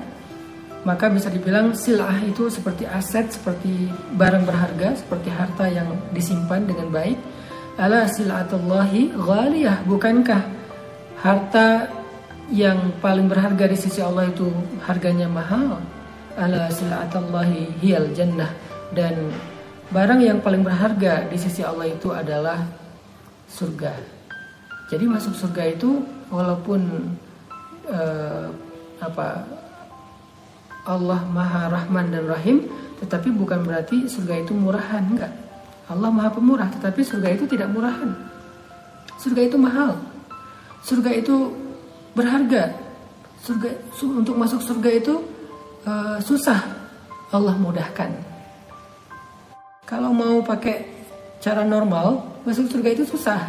maka 0.86 1.10
bisa 1.10 1.32
dibilang 1.34 1.74
silah 1.74 2.14
itu 2.22 2.46
seperti 2.46 2.86
aset, 2.86 3.32
seperti 3.34 3.90
barang 4.14 4.44
berharga, 4.46 4.94
seperti 4.94 5.28
harta 5.34 5.66
yang 5.66 5.90
disimpan 6.14 6.62
dengan 6.62 6.94
baik. 6.94 7.18
Ala 7.74 8.06
silatullahi 8.06 9.10
ghaliyah, 9.10 9.82
bukankah 9.82 10.46
harta 11.18 11.90
yang 12.46 12.94
paling 13.02 13.26
berharga 13.26 13.66
di 13.66 13.74
sisi 13.74 13.98
Allah 13.98 14.30
itu 14.30 14.46
harganya 14.86 15.26
mahal. 15.26 15.82
Ala 16.38 16.70
silatallahi 16.70 17.74
hiyal 17.82 18.14
jannah 18.14 18.54
dan 18.94 19.34
barang 19.90 20.22
yang 20.22 20.38
paling 20.38 20.62
berharga 20.62 21.26
di 21.26 21.34
sisi 21.34 21.66
Allah 21.66 21.90
itu 21.90 22.14
adalah 22.14 22.62
surga. 23.50 23.90
Jadi 24.94 25.04
masuk 25.10 25.34
surga 25.34 25.74
itu 25.74 25.98
walaupun 26.30 27.10
uh, 27.90 28.54
apa 29.02 29.50
Allah 30.86 31.20
Maha 31.26 31.74
Rahman 31.74 32.14
dan 32.14 32.30
Rahim, 32.30 32.70
tetapi 33.02 33.34
bukan 33.34 33.66
berarti 33.66 34.06
surga 34.06 34.46
itu 34.46 34.54
murahan, 34.54 35.02
enggak. 35.10 35.43
Allah 35.84 36.08
Maha 36.08 36.30
Pemurah, 36.32 36.68
tetapi 36.72 37.04
surga 37.04 37.36
itu 37.36 37.44
tidak 37.44 37.68
murahan. 37.68 38.16
Surga 39.20 39.40
itu 39.44 39.56
mahal. 39.60 40.00
Surga 40.80 41.10
itu 41.12 41.52
berharga. 42.16 42.72
Surga 43.44 43.68
untuk 44.00 44.36
masuk 44.36 44.64
surga 44.64 44.90
itu 44.96 45.14
uh, 45.84 46.16
susah. 46.24 46.60
Allah 47.32 47.56
mudahkan. 47.58 48.14
Kalau 49.84 50.16
mau 50.16 50.40
pakai 50.40 50.88
cara 51.44 51.60
normal, 51.60 52.40
masuk 52.48 52.72
surga 52.72 52.88
itu 52.96 53.04
susah. 53.04 53.40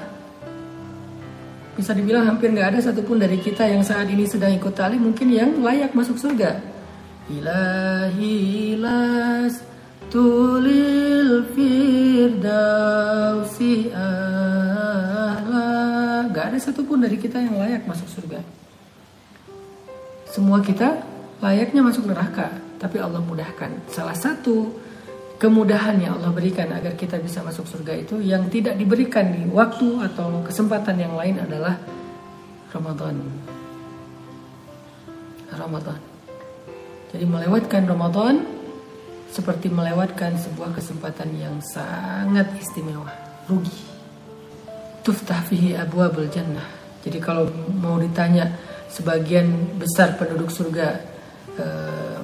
Bisa 1.75 1.91
dibilang 1.91 2.27
hampir 2.27 2.51
nggak 2.51 2.75
ada 2.75 2.79
satupun 2.79 3.19
dari 3.19 3.39
kita 3.39 3.67
yang 3.67 3.83
saat 3.83 4.07
ini 4.07 4.23
sedang 4.23 4.51
ikut 4.55 4.75
tali 4.75 4.95
mungkin 4.95 5.27
yang 5.31 5.59
layak 5.59 5.91
masuk 5.91 6.15
surga. 6.19 6.59
Ilahi 7.27 8.79
las 8.79 9.59
tulil 10.07 11.51
firdausi 12.55 13.91
ahla. 13.91 15.67
Gak 16.31 16.45
ada 16.51 16.59
satupun 16.59 17.03
dari 17.03 17.17
kita 17.19 17.39
yang 17.43 17.59
layak 17.59 17.83
masuk 17.87 18.07
surga. 18.07 18.39
Semua 20.31 20.59
kita 20.59 21.03
layaknya 21.39 21.83
masuk 21.83 22.07
neraka, 22.07 22.51
tapi 22.79 22.99
Allah 22.99 23.23
mudahkan. 23.23 23.71
Salah 23.87 24.15
satu 24.15 24.71
kemudahan 25.39 25.99
yang 25.99 26.19
Allah 26.19 26.31
berikan 26.31 26.71
agar 26.71 26.95
kita 26.95 27.19
bisa 27.19 27.43
masuk 27.43 27.67
surga 27.67 27.93
itu 27.95 28.19
yang 28.23 28.47
tidak 28.51 28.75
diberikan 28.79 29.31
di 29.31 29.47
waktu 29.51 29.99
atau 30.11 30.43
kesempatan 30.43 30.99
yang 30.99 31.15
lain 31.15 31.39
adalah 31.39 31.79
Ramadan. 32.71 33.15
Ramadan. 35.55 35.99
Jadi 37.15 37.23
melewatkan 37.31 37.87
Ramadan 37.87 38.54
seperti 39.35 39.67
melewatkan 39.67 40.39
sebuah 40.39 40.71
kesempatan 40.71 41.27
yang 41.35 41.59
sangat 41.59 42.47
istimewa, 42.55 43.11
rugi. 43.51 43.75
Tuftah 45.03 45.43
fihi 45.43 45.75
abwabul 45.75 46.31
jannah. 46.31 46.63
Jadi 47.03 47.19
kalau 47.19 47.51
mau 47.75 47.99
ditanya 47.99 48.55
sebagian 48.87 49.75
besar 49.75 50.15
penduduk 50.15 50.47
surga 50.47 50.87
uh, 51.59 52.23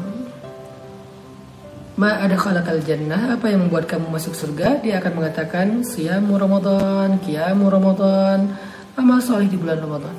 Ma 2.00 2.24
ada 2.24 2.34
khalaqal 2.40 2.82
jannah 2.82 3.36
Apa 3.36 3.52
yang 3.52 3.68
membuat 3.68 3.86
kamu 3.86 4.10
masuk 4.10 4.34
surga 4.34 4.80
Dia 4.80 5.04
akan 5.04 5.22
mengatakan 5.22 5.68
Siyamu 5.84 6.40
Ramadan 6.40 7.20
Kiamu 7.20 7.68
Ramadan 7.68 8.58
Amal 8.96 9.20
soleh 9.20 9.52
di 9.52 9.60
bulan 9.60 9.84
Ramadan 9.84 10.16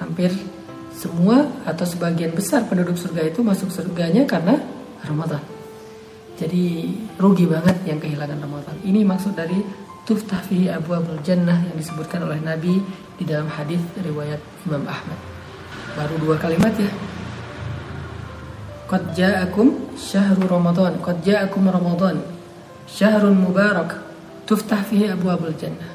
Hampir 0.00 0.55
semua 0.96 1.44
atau 1.68 1.84
sebagian 1.84 2.32
besar 2.32 2.64
penduduk 2.64 2.96
surga 2.96 3.28
itu 3.28 3.44
masuk 3.44 3.68
surganya 3.68 4.24
karena 4.24 4.56
Ramadan. 5.04 5.44
Jadi 6.40 6.92
rugi 7.20 7.44
banget 7.44 7.76
yang 7.84 8.00
kehilangan 8.00 8.40
Ramadan. 8.40 8.76
Ini 8.80 9.04
maksud 9.04 9.36
dari 9.36 9.60
tuftah 10.08 10.40
fihi 10.40 10.72
abwabul 10.72 11.20
jannah 11.20 11.60
yang 11.68 11.76
disebutkan 11.76 12.24
oleh 12.24 12.40
Nabi 12.40 12.80
di 13.20 13.24
dalam 13.28 13.48
hadis 13.52 13.80
riwayat 14.00 14.40
Imam 14.64 14.88
Ahmad. 14.88 15.18
Baru 15.96 16.16
dua 16.20 16.36
kalimat 16.40 16.72
ya. 16.76 16.88
Qad 18.88 19.16
ja'akum 19.16 19.96
syahrul 20.00 20.48
Ramadan. 20.48 20.96
Qad 21.00 21.20
ja'akum 21.24 21.68
Ramadan. 21.68 22.24
Syahrun 22.88 23.36
mubarak. 23.36 24.00
Tuftah 24.48 24.80
fihi 24.80 25.12
abwabul 25.12 25.56
jannah. 25.60 25.92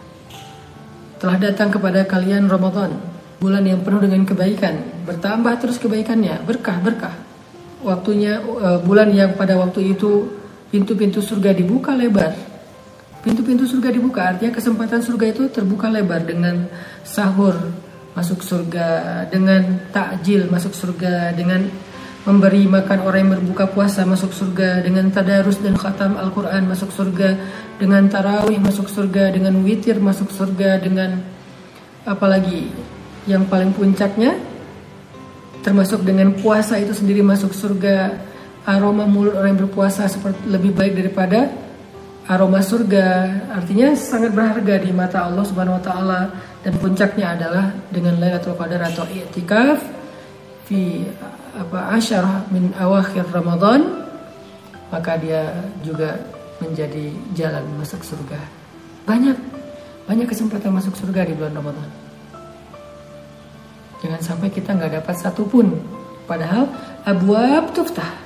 Telah 1.22 1.38
datang 1.38 1.70
kepada 1.70 2.06
kalian 2.06 2.50
Ramadan. 2.50 3.11
Bulan 3.42 3.66
yang 3.66 3.82
penuh 3.82 4.06
dengan 4.06 4.22
kebaikan. 4.22 5.02
Bertambah 5.10 5.58
terus 5.58 5.82
kebaikannya. 5.82 6.46
Berkah-berkah. 6.46 7.18
Waktunya 7.82 8.38
uh, 8.38 8.78
bulan 8.86 9.10
yang 9.10 9.34
pada 9.34 9.58
waktu 9.58 9.98
itu 9.98 10.30
pintu-pintu 10.70 11.26
surga 11.26 11.50
dibuka 11.58 11.98
lebar. 11.98 12.38
Pintu-pintu 13.26 13.66
surga 13.66 13.90
dibuka 13.90 14.22
artinya 14.30 14.54
kesempatan 14.54 15.02
surga 15.02 15.26
itu 15.34 15.50
terbuka 15.50 15.90
lebar 15.90 16.22
dengan 16.22 16.70
sahur 17.02 17.58
masuk 18.14 18.46
surga, 18.46 19.26
dengan 19.34 19.90
takjil 19.90 20.46
masuk 20.46 20.78
surga, 20.78 21.34
dengan 21.34 21.66
memberi 22.22 22.70
makan 22.70 23.02
orang 23.02 23.26
yang 23.26 23.32
berbuka 23.42 23.74
puasa 23.74 24.06
masuk 24.06 24.30
surga 24.30 24.86
dengan 24.86 25.10
tadarus 25.10 25.58
dan 25.58 25.74
khatam 25.74 26.14
Al-Quran 26.22 26.70
masuk 26.70 26.94
surga 26.94 27.34
dengan 27.82 28.06
tarawih 28.06 28.62
masuk 28.62 28.86
surga 28.86 29.34
dengan 29.34 29.58
witir 29.66 29.98
masuk 29.98 30.30
surga 30.30 30.78
dengan 30.78 31.18
apalagi 32.06 32.70
yang 33.30 33.46
paling 33.46 33.74
puncaknya 33.74 34.38
termasuk 35.62 36.02
dengan 36.02 36.34
puasa 36.34 36.82
itu 36.82 36.94
sendiri 36.94 37.22
masuk 37.22 37.54
surga 37.54 38.18
aroma 38.66 39.06
mulut 39.06 39.38
orang 39.38 39.58
yang 39.58 39.62
berpuasa 39.70 40.10
seperti 40.10 40.50
lebih 40.50 40.74
baik 40.74 40.94
daripada 40.98 41.54
aroma 42.26 42.62
surga 42.62 43.06
artinya 43.54 43.94
sangat 43.94 44.34
berharga 44.34 44.82
di 44.82 44.90
mata 44.94 45.26
Allah 45.26 45.46
Subhanahu 45.46 45.78
wa 45.78 45.84
taala 45.84 46.22
dan 46.62 46.74
puncaknya 46.78 47.38
adalah 47.38 47.74
dengan 47.94 48.18
Lailatul 48.18 48.58
Qadar 48.58 48.90
atau 48.90 49.06
i'tikaf 49.10 49.82
fi 50.66 51.06
apa 51.58 51.94
asyarah 51.98 52.50
min 52.54 52.74
awakhir 52.78 53.30
Ramadan 53.30 54.02
maka 54.92 55.16
dia 55.16 55.56
juga 55.82 56.20
menjadi 56.60 57.10
jalan 57.34 57.64
masuk 57.80 58.04
surga. 58.04 58.38
Banyak 59.08 59.38
banyak 60.06 60.28
kesempatan 60.28 60.76
masuk 60.76 60.94
surga 61.00 61.26
di 61.26 61.34
bulan 61.34 61.56
Ramadan. 61.58 62.11
Jangan 64.02 64.22
sampai 64.22 64.50
kita 64.50 64.74
nggak 64.74 65.02
dapat 65.02 65.16
satu 65.16 65.46
pun. 65.46 65.78
Padahal 66.26 66.68
abwab 67.06 67.74
tuftah. 67.74 68.18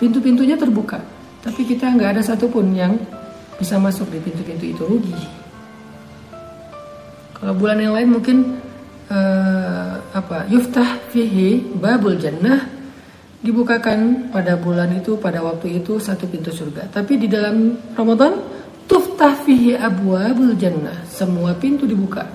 Pintu-pintunya 0.00 0.56
terbuka. 0.56 1.00
Tapi 1.44 1.64
kita 1.64 1.92
nggak 1.92 2.16
ada 2.16 2.22
satupun 2.24 2.72
yang 2.72 2.96
bisa 3.60 3.76
masuk 3.76 4.08
di 4.08 4.18
pintu-pintu 4.20 4.64
itu 4.64 4.82
rugi. 4.84 5.16
Kalau 7.36 7.56
bulan 7.56 7.80
yang 7.80 7.96
lain 7.96 8.08
mungkin 8.12 8.36
uh, 9.10 9.92
apa 10.14 10.46
yuftah 10.48 11.00
fihi 11.10 11.76
babul 11.76 12.16
jannah 12.16 12.68
dibukakan 13.40 14.28
pada 14.28 14.56
bulan 14.60 14.92
itu 15.00 15.16
pada 15.16 15.40
waktu 15.40 15.80
itu 15.80 15.96
satu 15.96 16.28
pintu 16.28 16.52
surga 16.52 16.92
tapi 16.92 17.16
di 17.16 17.26
dalam 17.26 17.72
Ramadan 17.96 18.36
tuftah 18.84 19.32
fihi 19.32 19.76
abwabul 19.76 20.54
jannah 20.60 21.08
semua 21.08 21.56
pintu 21.56 21.88
dibuka 21.88 22.28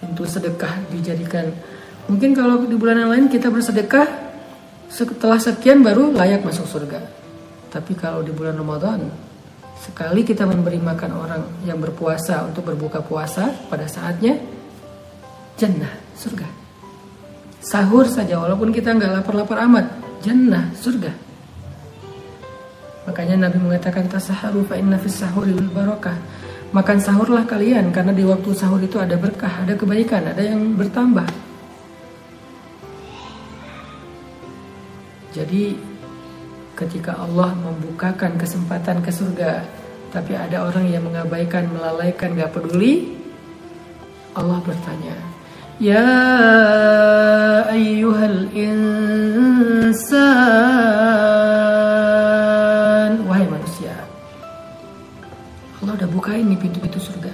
pintu 0.00 0.24
sedekah 0.24 0.80
dijadikan 0.90 1.52
mungkin 2.08 2.32
kalau 2.32 2.64
di 2.64 2.74
bulan 2.74 3.04
yang 3.04 3.10
lain 3.12 3.26
kita 3.28 3.52
bersedekah 3.52 4.08
setelah 4.90 5.38
sekian 5.38 5.84
baru 5.84 6.10
layak 6.16 6.42
masuk 6.42 6.66
surga 6.66 7.04
tapi 7.70 7.94
kalau 7.94 8.24
di 8.24 8.34
bulan 8.34 8.58
Ramadan 8.58 9.06
sekali 9.80 10.26
kita 10.26 10.44
memberi 10.44 10.76
makan 10.76 11.12
orang 11.16 11.42
yang 11.64 11.80
berpuasa 11.80 12.44
untuk 12.44 12.68
berbuka 12.68 13.00
puasa 13.00 13.48
pada 13.70 13.88
saatnya 13.88 14.36
jannah, 15.60 15.92
surga. 16.16 16.48
Sahur 17.60 18.08
saja 18.08 18.40
walaupun 18.40 18.72
kita 18.72 18.96
nggak 18.96 19.20
lapar-lapar 19.20 19.60
amat, 19.68 19.86
jannah, 20.24 20.72
surga. 20.76 21.12
Makanya 23.04 23.48
Nabi 23.48 23.60
mengatakan 23.60 24.08
tasaharu 24.08 24.64
fa 24.64 24.80
inna 24.80 24.96
fis 24.96 25.20
sahuri 25.20 25.52
barakah. 25.52 26.16
Makan 26.70 27.02
sahurlah 27.02 27.42
kalian 27.50 27.90
karena 27.90 28.14
di 28.14 28.22
waktu 28.22 28.54
sahur 28.54 28.78
itu 28.78 28.94
ada 29.02 29.18
berkah, 29.18 29.66
ada 29.66 29.74
kebaikan, 29.74 30.22
ada 30.30 30.38
yang 30.38 30.78
bertambah. 30.78 31.26
Jadi 35.34 35.74
ketika 36.78 37.18
Allah 37.18 37.50
membukakan 37.58 38.38
kesempatan 38.38 39.02
ke 39.02 39.10
surga, 39.10 39.66
tapi 40.14 40.38
ada 40.38 40.62
orang 40.62 40.86
yang 40.86 41.02
mengabaikan, 41.06 41.66
melalaikan, 41.74 42.38
gak 42.38 42.54
peduli, 42.54 43.18
Allah 44.38 44.62
bertanya, 44.62 45.18
Ya 45.82 46.06
ayyuhal 47.66 48.46
insan 48.54 50.20
bukain 56.20 56.44
nih 56.52 56.60
pintu-pintu 56.60 57.00
surga. 57.00 57.32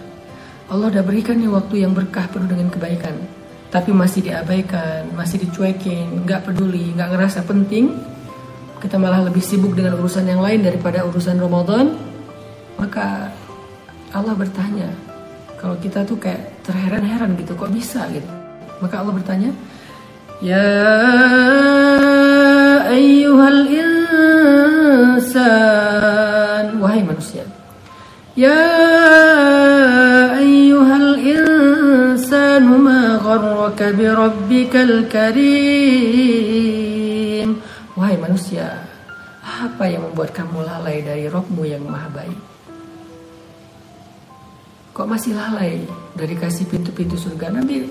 Allah 0.70 0.94
udah 0.94 1.02
berikan 1.02 1.34
nih 1.42 1.50
waktu 1.50 1.82
yang 1.82 1.90
berkah 1.90 2.30
penuh 2.30 2.46
dengan 2.46 2.70
kebaikan. 2.70 3.18
Tapi 3.66 3.90
masih 3.90 4.22
diabaikan, 4.22 5.10
masih 5.18 5.42
dicuekin, 5.42 6.22
nggak 6.22 6.46
peduli, 6.46 6.94
nggak 6.94 7.10
ngerasa 7.18 7.42
penting 7.42 7.90
Kita 8.78 8.94
malah 9.02 9.26
lebih 9.26 9.42
sibuk 9.42 9.74
dengan 9.74 9.98
urusan 9.98 10.22
yang 10.30 10.38
lain 10.38 10.62
daripada 10.62 11.02
urusan 11.02 11.42
Ramadan. 11.42 11.98
Maka 12.78 13.34
Allah 14.14 14.38
bertanya 14.38 14.86
kalau 15.58 15.74
kita 15.82 16.06
tuh 16.06 16.14
kayak 16.22 16.62
terheran-heran 16.62 17.34
gitu 17.40 17.58
kok 17.58 17.74
bisa 17.74 18.06
gitu? 18.14 18.30
Maka 18.78 19.02
Allah 19.02 19.16
bertanya 19.16 19.50
ya 20.44 20.62
ayyuhal 22.92 23.66
insan 25.16 26.76
wahai 26.78 27.00
manusia 27.00 27.55
ayyuhal 30.36 31.16
insan 31.24 32.68
ma 32.84 33.16
gharraka 33.16 33.96
bi 33.96 34.04
rabbikal 34.04 35.08
karim. 35.08 35.56
Wahai 37.96 38.20
manusia 38.20 38.84
apa 39.40 39.88
yang 39.88 40.04
membuat 40.12 40.36
kamu 40.36 40.68
lalai 40.68 41.00
dari 41.00 41.32
Robmu 41.32 41.64
yang 41.64 41.80
maha 41.88 42.12
baik? 42.12 42.36
Kok 44.92 45.08
masih 45.08 45.32
lalai 45.32 45.88
dari 46.12 46.36
kasih 46.36 46.68
pintu-pintu 46.68 47.16
surga? 47.16 47.48
Nanti 47.56 47.88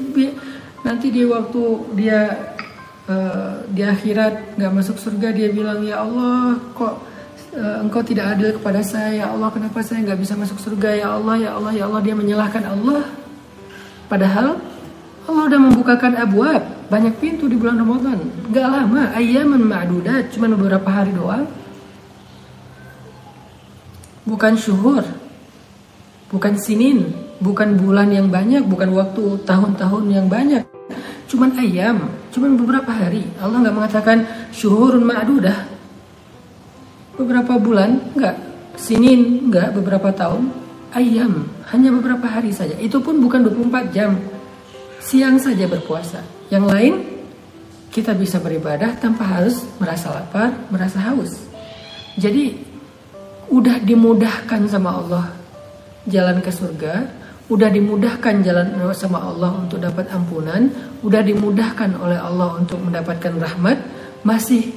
nanti 0.86 1.10
di 1.10 1.26
waktu 1.26 1.64
dia 1.98 2.54
uh, 3.10 3.66
di 3.66 3.82
akhirat 3.82 4.62
nggak 4.62 4.74
masuk 4.78 5.02
surga 5.02 5.34
dia 5.34 5.50
bilang 5.50 5.82
ya 5.82 6.06
Allah 6.06 6.62
kok 6.78 7.14
engkau 7.56 8.03
tidak 8.03 8.36
adil 8.36 8.56
kepada 8.60 8.84
saya. 8.84 9.24
Ya 9.24 9.26
Allah 9.32 9.49
kenapa 9.51 9.80
saya 9.80 10.03
nggak 10.03 10.20
bisa 10.20 10.34
masuk 10.36 10.60
surga? 10.60 10.89
Ya 10.95 11.08
Allah 11.16 11.36
ya 11.39 11.49
Allah 11.56 11.72
ya 11.72 11.84
Allah 11.88 12.01
dia 12.03 12.16
menyalahkan 12.16 12.64
Allah. 12.68 13.03
Padahal 14.12 14.60
Allah 15.26 15.43
udah 15.49 15.60
membukakan 15.60 16.14
abwab 16.20 16.62
banyak 16.91 17.16
pintu 17.18 17.47
di 17.47 17.56
bulan 17.58 17.82
Ramadan. 17.82 18.20
Nggak 18.51 18.68
lama 18.68 19.01
ayaman 19.18 19.62
ma'dudat 19.64 20.36
cuma 20.36 20.51
beberapa 20.51 20.89
hari 20.91 21.16
doang. 21.16 21.47
Bukan 24.26 24.53
syuhur 24.58 25.06
bukan 26.26 26.58
sinin 26.58 27.14
bukan 27.38 27.78
bulan 27.78 28.10
yang 28.10 28.28
banyak 28.34 28.66
bukan 28.66 28.91
waktu 28.91 29.39
tahun-tahun 29.45 30.03
yang 30.12 30.28
banyak. 30.28 30.66
Cuman 31.26 31.58
ayam 31.58 32.12
cuman 32.36 32.60
beberapa 32.60 32.91
hari. 32.91 33.24
Allah 33.39 33.64
nggak 33.64 33.76
mengatakan 33.76 34.18
syuhurun 34.51 35.08
ma'dudah 35.08 35.75
beberapa 37.16 37.59
bulan? 37.59 37.99
Nggak. 38.16 38.36
Sinin 38.80 39.51
nggak. 39.51 39.76
Beberapa 39.76 40.11
tahun? 40.11 40.51
Ayam. 40.95 41.47
Hanya 41.72 41.91
beberapa 41.91 42.28
hari 42.28 42.55
saja. 42.55 42.76
Itu 42.80 43.03
pun 43.03 43.20
bukan 43.20 43.47
24 43.47 43.95
jam. 43.95 44.16
Siang 44.99 45.39
saja 45.39 45.68
berpuasa. 45.68 46.24
Yang 46.53 46.66
lain 46.72 46.93
kita 47.91 48.11
bisa 48.11 48.43
beribadah 48.43 48.95
tanpa 48.99 49.24
harus 49.24 49.63
merasa 49.80 50.11
lapar 50.11 50.51
merasa 50.68 50.99
haus. 51.11 51.47
Jadi 52.20 52.55
udah 53.51 53.80
dimudahkan 53.80 54.68
sama 54.68 54.99
Allah 54.99 55.26
jalan 56.07 56.43
ke 56.43 56.51
surga 56.51 57.26
udah 57.45 57.70
dimudahkan 57.70 58.41
jalan 58.41 58.74
sama 58.97 59.22
Allah 59.22 59.53
untuk 59.61 59.78
dapat 59.78 60.09
ampunan, 60.09 60.66
udah 61.05 61.22
dimudahkan 61.22 61.93
oleh 61.93 62.18
Allah 62.18 62.57
untuk 62.57 62.82
mendapatkan 62.82 63.38
rahmat, 63.38 63.78
masih 64.26 64.74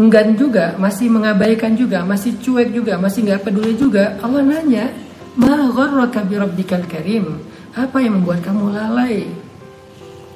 enggan 0.00 0.36
juga, 0.36 0.76
masih 0.80 1.12
mengabaikan 1.12 1.76
juga, 1.76 2.04
masih 2.06 2.36
cuek 2.40 2.72
juga, 2.72 2.96
masih 2.96 3.28
nggak 3.28 3.42
peduli 3.44 3.76
juga. 3.76 4.16
Allah 4.24 4.40
nanya, 4.40 4.88
"Ma 5.36 5.68
gharraka 5.68 6.24
bi 6.24 6.36
rabbikal 6.40 6.84
karim?" 6.88 7.40
Apa 7.72 8.04
yang 8.04 8.20
membuat 8.20 8.44
kamu 8.44 8.68
lalai 8.68 9.24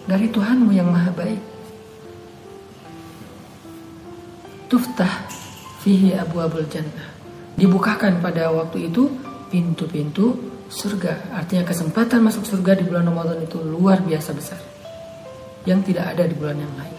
dari 0.09 0.27
Tuhanmu 0.33 0.73
yang 0.73 0.89
maha 0.89 1.13
baik? 1.13 1.41
Tuftah 4.73 5.29
fihi 5.85 6.17
abu 6.17 6.41
abul 6.41 6.65
jannah. 6.73 7.13
Dibukakan 7.61 8.25
pada 8.25 8.49
waktu 8.49 8.89
itu 8.89 9.13
pintu-pintu 9.53 10.33
surga. 10.73 11.37
Artinya 11.37 11.69
kesempatan 11.69 12.25
masuk 12.25 12.49
surga 12.49 12.81
di 12.81 12.89
bulan 12.89 13.05
Ramadan 13.05 13.45
itu 13.45 13.61
luar 13.61 14.01
biasa 14.01 14.33
besar. 14.33 14.61
Yang 15.69 15.93
tidak 15.93 16.17
ada 16.17 16.25
di 16.25 16.35
bulan 16.35 16.57
yang 16.57 16.73
lain. 16.73 16.96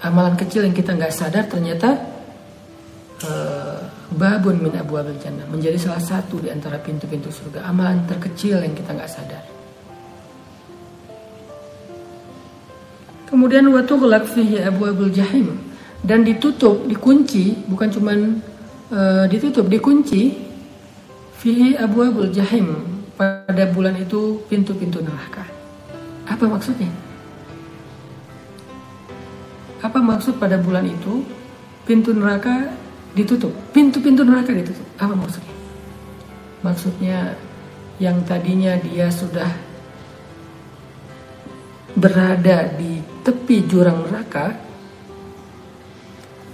Amalan 0.00 0.34
kecil 0.36 0.64
yang 0.64 0.72
kita 0.72 0.96
nggak 0.96 1.12
sadar 1.12 1.44
ternyata 1.44 1.92
uh, 3.24 3.80
babun 4.16 4.64
min 4.64 4.72
abu 4.80 4.96
abul 4.96 5.16
jannah 5.20 5.44
menjadi 5.48 5.76
salah 5.76 6.00
satu 6.00 6.40
di 6.40 6.48
antara 6.48 6.80
pintu-pintu 6.80 7.28
surga. 7.28 7.68
Amalan 7.68 8.08
terkecil 8.08 8.64
yang 8.64 8.72
kita 8.72 8.96
nggak 8.96 9.10
sadar. 9.10 9.44
Kemudian 13.28 13.68
waktu 13.70 13.94
gelak 13.94 14.24
fihi 14.26 14.58
abu 14.64 14.90
abul 14.90 15.12
jahim 15.12 15.54
dan 16.00 16.24
ditutup, 16.24 16.88
dikunci, 16.88 17.68
bukan 17.68 17.88
cuman 17.92 18.18
uh, 18.90 19.24
ditutup, 19.28 19.68
dikunci 19.68 20.50
Fihi 21.40 21.72
abwabul 21.72 22.28
jahim 22.28 22.84
pada 23.16 23.64
bulan 23.72 23.96
itu 23.96 24.44
pintu-pintu 24.52 25.00
neraka. 25.00 25.40
Apa 26.28 26.44
maksudnya? 26.44 26.92
Apa 29.80 29.98
maksud 30.00 30.36
pada 30.36 30.60
bulan 30.60 30.84
itu 30.84 31.24
pintu 31.88 32.12
neraka 32.12 32.68
ditutup? 33.16 33.52
Pintu-pintu 33.72 34.24
neraka 34.24 34.52
ditutup. 34.52 34.84
Apa 35.00 35.16
maksudnya? 35.16 35.56
Maksudnya 36.60 37.18
yang 37.96 38.20
tadinya 38.28 38.76
dia 38.80 39.08
sudah 39.08 39.48
berada 41.96 42.68
di 42.76 43.00
tepi 43.24 43.64
jurang 43.68 44.08
neraka, 44.08 44.56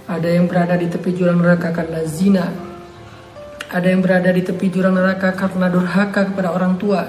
ada 0.07 0.27
yang 0.27 0.47
berada 0.47 0.75
di 0.79 0.87
tepi 0.87 1.11
jurang 1.15 1.39
neraka 1.39 1.71
karena 1.75 2.03
zina, 2.07 2.47
ada 3.67 3.87
yang 3.87 3.99
berada 3.99 4.31
di 4.31 4.43
tepi 4.43 4.71
jurang 4.71 4.95
neraka 4.95 5.35
karena 5.35 5.67
durhaka 5.67 6.31
kepada 6.31 6.55
orang 6.55 6.79
tua. 6.79 7.03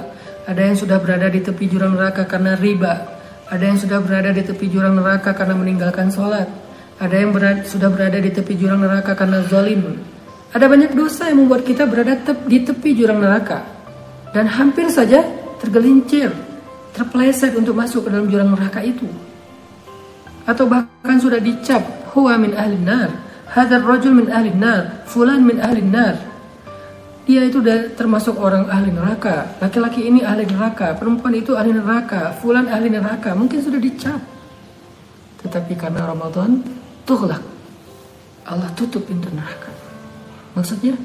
Ada 0.48 0.64
yang 0.64 0.76
sudah 0.80 0.96
berada 0.98 1.28
di 1.28 1.44
tepi 1.44 1.68
jurang 1.68 1.94
neraka 1.94 2.24
karena 2.24 2.56
riba. 2.56 3.17
Ada 3.48 3.64
yang 3.64 3.78
sudah 3.80 4.04
berada 4.04 4.28
di 4.28 4.44
tepi 4.44 4.68
jurang 4.68 5.00
neraka 5.00 5.32
karena 5.32 5.56
meninggalkan 5.56 6.12
sholat. 6.12 6.44
Ada 7.00 7.16
yang 7.16 7.32
berada, 7.32 7.64
sudah 7.64 7.88
berada 7.88 8.20
di 8.20 8.28
tepi 8.28 8.52
jurang 8.60 8.84
neraka 8.84 9.16
karena 9.16 9.40
zalim. 9.48 10.04
Ada 10.52 10.68
banyak 10.68 10.92
dosa 10.92 11.32
yang 11.32 11.48
membuat 11.48 11.64
kita 11.64 11.88
berada 11.88 12.12
tep, 12.20 12.44
di 12.44 12.60
tepi 12.60 12.92
jurang 12.92 13.24
neraka. 13.24 13.64
Dan 14.36 14.52
hampir 14.52 14.92
saja 14.92 15.24
tergelincir, 15.64 16.28
terpeleset 16.92 17.56
untuk 17.56 17.72
masuk 17.72 18.04
ke 18.04 18.12
dalam 18.12 18.28
jurang 18.28 18.52
neraka 18.52 18.84
itu. 18.84 19.08
Atau 20.44 20.68
bahkan 20.68 21.16
sudah 21.16 21.40
dicap, 21.40 21.80
huwa 22.12 22.36
min 22.36 22.52
ahli 22.52 22.76
nar, 22.76 23.16
hadar 23.48 23.80
rajul 23.80 24.12
min 24.12 24.28
ahli 24.28 24.52
nar, 24.52 25.08
fulan 25.08 25.40
min 25.40 25.56
ahli 25.56 25.80
nar 25.80 26.27
dia 27.28 27.44
itu 27.44 27.60
termasuk 27.92 28.40
orang 28.40 28.72
ahli 28.72 28.88
neraka. 28.88 29.60
Laki-laki 29.60 30.08
ini 30.08 30.24
ahli 30.24 30.48
neraka, 30.48 30.96
perempuan 30.96 31.36
itu 31.36 31.52
ahli 31.52 31.76
neraka, 31.76 32.32
fulan 32.40 32.72
ahli 32.72 32.88
neraka. 32.88 33.36
Mungkin 33.36 33.60
sudah 33.60 33.76
dicap. 33.76 34.16
Tetapi 35.44 35.76
karena 35.76 36.08
Ramadan, 36.08 36.64
tughlaq. 37.04 37.44
Allah 38.48 38.72
tutup 38.72 39.04
pintu 39.04 39.28
neraka. 39.28 39.68
Maksudnya, 40.56 40.96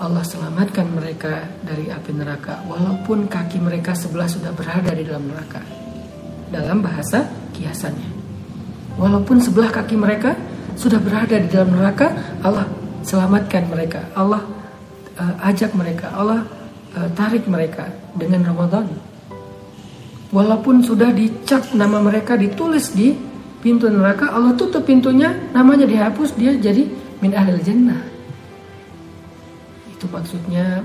Allah 0.00 0.24
selamatkan 0.24 0.88
mereka 0.88 1.52
dari 1.60 1.92
api 1.92 2.10
neraka 2.16 2.64
walaupun 2.64 3.28
kaki 3.28 3.60
mereka 3.60 3.92
sebelah 3.92 4.24
sudah 4.24 4.56
berada 4.56 4.88
di 4.96 5.04
dalam 5.04 5.28
neraka. 5.28 5.60
Dalam 6.48 6.80
bahasa 6.80 7.28
kiasannya. 7.52 8.08
Walaupun 8.96 9.36
sebelah 9.36 9.68
kaki 9.68 10.00
mereka 10.00 10.32
sudah 10.80 10.96
berada 10.96 11.36
di 11.36 11.48
dalam 11.52 11.76
neraka, 11.76 12.08
Allah 12.40 12.64
selamatkan 13.04 13.68
mereka. 13.68 14.08
Allah 14.16 14.61
uh, 15.22 15.46
ajak 15.46 15.70
mereka, 15.78 16.10
Allah 16.10 16.42
uh, 16.98 17.08
tarik 17.14 17.46
mereka 17.46 17.86
dengan 18.18 18.42
Ramadan. 18.50 18.90
Walaupun 20.34 20.82
sudah 20.82 21.14
dicap 21.14 21.70
nama 21.76 22.02
mereka 22.02 22.34
ditulis 22.34 22.90
di 22.96 23.14
pintu 23.62 23.86
neraka, 23.86 24.34
Allah 24.34 24.56
tutup 24.58 24.82
pintunya, 24.82 25.30
namanya 25.54 25.86
dihapus, 25.86 26.34
dia 26.34 26.56
jadi 26.58 26.88
min 27.22 27.30
ahlil 27.36 27.62
jannah. 27.62 28.00
Itu 29.92 30.10
maksudnya 30.10 30.82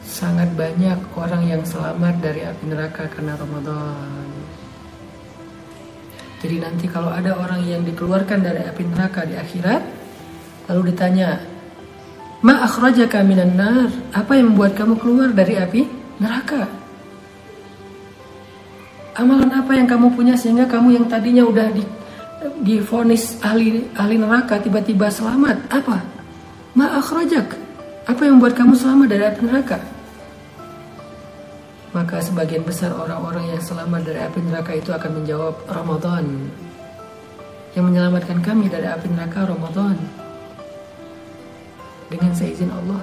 sangat 0.00 0.50
banyak 0.58 0.98
orang 1.14 1.46
yang 1.46 1.62
selamat 1.62 2.18
dari 2.18 2.42
api 2.42 2.64
neraka 2.66 3.06
karena 3.12 3.38
Ramadan. 3.38 4.26
Jadi 6.40 6.56
nanti 6.56 6.88
kalau 6.88 7.12
ada 7.12 7.36
orang 7.36 7.62
yang 7.68 7.84
dikeluarkan 7.84 8.40
dari 8.40 8.64
api 8.64 8.82
neraka 8.88 9.28
di 9.28 9.36
akhirat, 9.36 9.84
lalu 10.72 10.96
ditanya, 10.96 11.36
Ma 12.40 12.64
akhrajaka 12.64 13.20
minan 13.20 13.52
nar? 13.52 13.92
Apa 14.16 14.32
yang 14.40 14.56
membuat 14.56 14.72
kamu 14.72 14.96
keluar 14.96 15.28
dari 15.28 15.60
api 15.60 15.84
neraka? 16.16 16.64
Amalan 19.20 19.52
apa 19.52 19.76
yang 19.76 19.84
kamu 19.84 20.16
punya 20.16 20.32
sehingga 20.40 20.64
kamu 20.64 20.96
yang 20.96 21.04
tadinya 21.04 21.44
udah 21.44 21.68
di 21.68 21.84
difonis 22.64 23.36
ahli 23.44 23.84
ahli 23.92 24.16
neraka 24.16 24.56
tiba-tiba 24.56 25.12
selamat? 25.12 25.68
Apa? 25.68 26.00
Ma 26.72 26.96
akhrajak? 26.96 27.60
Apa 28.08 28.20
yang 28.24 28.40
membuat 28.40 28.56
kamu 28.56 28.72
selamat 28.72 29.06
dari 29.12 29.24
api 29.28 29.40
neraka? 29.44 29.78
Maka 31.92 32.24
sebagian 32.24 32.64
besar 32.64 32.96
orang-orang 32.96 33.52
yang 33.52 33.60
selamat 33.60 34.00
dari 34.00 34.20
api 34.24 34.40
neraka 34.48 34.72
itu 34.72 34.88
akan 34.88 35.10
menjawab 35.20 35.60
Ramadan. 35.68 36.24
Yang 37.76 37.84
menyelamatkan 37.84 38.40
kami 38.40 38.72
dari 38.72 38.88
api 38.88 39.12
neraka 39.12 39.44
Ramadan 39.44 40.19
dengan 42.10 42.34
seizin 42.34 42.68
Allah. 42.74 43.00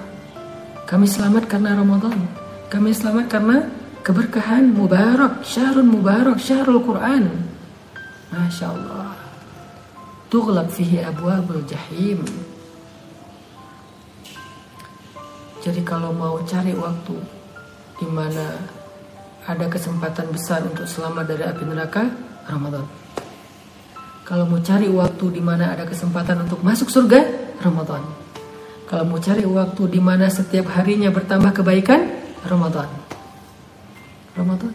Kami 0.84 1.08
selamat 1.08 1.47
karena 1.47 1.80
Ramadan. 1.80 2.20
Kami 2.68 2.91
selamat 2.91 3.26
karena 3.32 3.58
keberkahan 4.03 4.68
mubarak, 4.76 5.43
syahrul 5.47 5.88
mubarak, 5.88 6.38
syahrul 6.39 6.84
Quran. 6.84 7.32
Masya 8.32 8.68
Allah. 8.72 9.16
Tughlaq 10.28 10.68
fihi 10.68 10.99
abwabul 10.99 11.64
jahim. 11.64 12.28
Jadi 15.64 15.82
kalau 15.88 16.12
mau 16.12 16.39
cari 16.43 16.76
waktu 16.76 17.16
di 17.99 18.08
mana 18.08 18.55
ada 19.47 19.66
kesempatan 19.72 20.28
besar 20.32 20.64
untuk 20.68 20.84
selamat 20.84 21.24
dari 21.32 21.43
api 21.47 21.64
neraka, 21.64 22.03
Ramadan. 22.51 22.84
Kalau 24.28 24.43
mau 24.43 24.60
cari 24.60 24.91
waktu 24.91 25.39
di 25.39 25.39
mana 25.39 25.72
ada 25.72 25.88
kesempatan 25.88 26.43
untuk 26.43 26.60
masuk 26.60 26.91
surga, 26.91 27.24
Ramadan. 27.64 28.26
Kalau 28.88 29.03
mau 29.03 29.19
cari 29.19 29.43
waktu 29.43 29.83
di 29.91 29.99
mana 29.99 30.31
setiap 30.31 30.71
harinya 30.71 31.11
bertambah 31.11 31.51
kebaikan, 31.51 32.07
Ramadan. 32.47 32.88
Ramadan. 34.31 34.71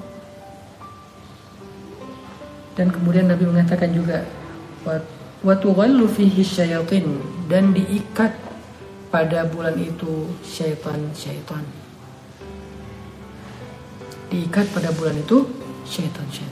Dan 2.77 2.93
kemudian 2.93 3.33
Nabi 3.33 3.49
mengatakan 3.49 3.89
juga, 3.97 4.29
wa 5.41 5.55
tughallu 5.57 6.05
fihi 6.13 6.45
syayatin 6.45 7.25
dan 7.49 7.73
diikat 7.73 8.37
pada 9.09 9.49
bulan 9.49 9.81
itu 9.81 10.29
syaitan-syaitan. 10.45 11.65
Diikat 14.29 14.69
pada 14.77 14.93
bulan 14.93 15.17
itu 15.17 15.49
syaitan-syaitan. 15.89 16.52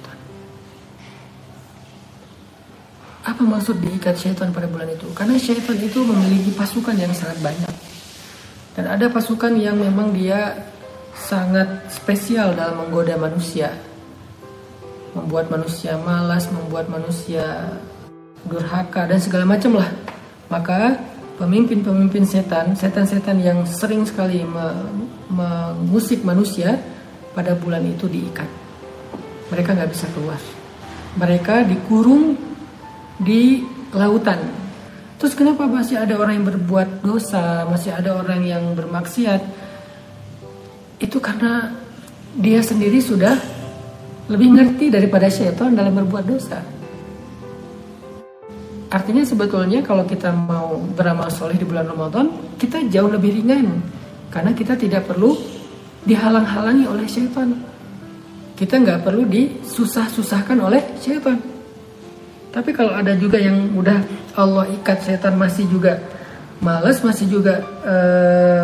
Apa 3.21 3.45
maksud 3.45 3.85
diikat 3.85 4.17
syaitan 4.17 4.49
pada 4.49 4.65
bulan 4.65 4.89
itu? 4.89 5.05
Karena 5.13 5.37
syaitan 5.37 5.77
itu 5.77 6.01
memiliki 6.01 6.57
pasukan 6.57 6.97
yang 6.97 7.13
sangat 7.13 7.37
banyak. 7.45 7.75
Dan 8.73 8.89
ada 8.89 9.13
pasukan 9.13 9.61
yang 9.61 9.77
memang 9.77 10.17
dia 10.17 10.57
sangat 11.13 11.69
spesial 11.93 12.57
dalam 12.57 12.81
menggoda 12.87 13.21
manusia. 13.21 13.77
Membuat 15.13 15.53
manusia 15.53 16.01
malas, 16.01 16.49
membuat 16.49 16.89
manusia 16.89 17.77
durhaka 18.49 19.05
dan 19.05 19.21
segala 19.21 19.45
macam 19.45 19.77
lah. 19.77 19.91
Maka 20.49 20.97
pemimpin-pemimpin 21.37 22.25
setan, 22.25 22.73
setan-setan 22.73 23.37
yang 23.45 23.69
sering 23.69 24.01
sekali 24.09 24.41
mengusik 25.29 26.25
manusia 26.25 26.81
pada 27.37 27.53
bulan 27.53 27.85
itu 27.85 28.09
diikat. 28.09 28.49
Mereka 29.53 29.77
nggak 29.77 29.91
bisa 29.93 30.09
keluar. 30.17 30.41
Mereka 31.21 31.69
dikurung 31.69 32.39
di 33.21 33.61
lautan. 33.93 34.41
Terus 35.21 35.37
kenapa 35.37 35.69
masih 35.69 36.01
ada 36.01 36.17
orang 36.17 36.41
yang 36.41 36.47
berbuat 36.49 37.05
dosa, 37.05 37.69
masih 37.69 37.93
ada 37.93 38.17
orang 38.17 38.41
yang 38.41 38.73
bermaksiat? 38.73 39.45
Itu 40.97 41.21
karena 41.21 41.77
dia 42.33 42.65
sendiri 42.65 43.05
sudah 43.05 43.37
lebih 44.33 44.49
ngerti 44.57 44.89
daripada 44.89 45.29
syaitan 45.29 45.77
dalam 45.77 45.93
berbuat 45.93 46.25
dosa. 46.25 46.65
Artinya 48.91 49.23
sebetulnya 49.23 49.85
kalau 49.85 50.03
kita 50.09 50.33
mau 50.33 50.81
beramal 50.97 51.29
soleh 51.31 51.55
di 51.55 51.69
bulan 51.69 51.87
Ramadan, 51.87 52.57
kita 52.57 52.81
jauh 52.89 53.13
lebih 53.13 53.39
ringan. 53.39 53.79
Karena 54.33 54.57
kita 54.57 54.79
tidak 54.79 55.05
perlu 55.05 55.37
dihalang-halangi 56.07 56.89
oleh 56.89 57.05
syaitan. 57.05 57.55
Kita 58.57 58.81
nggak 58.81 59.05
perlu 59.05 59.29
disusah-susahkan 59.29 60.59
oleh 60.59 60.97
syaitan. 60.97 61.50
Tapi 62.51 62.75
kalau 62.75 62.91
ada 62.91 63.15
juga 63.15 63.39
yang 63.39 63.79
udah 63.79 64.03
Allah 64.35 64.67
ikat 64.75 65.07
syaitan 65.07 65.39
masih 65.39 65.71
juga 65.71 66.03
males, 66.59 66.99
masih 66.99 67.31
juga 67.31 67.63
e, 67.87 67.97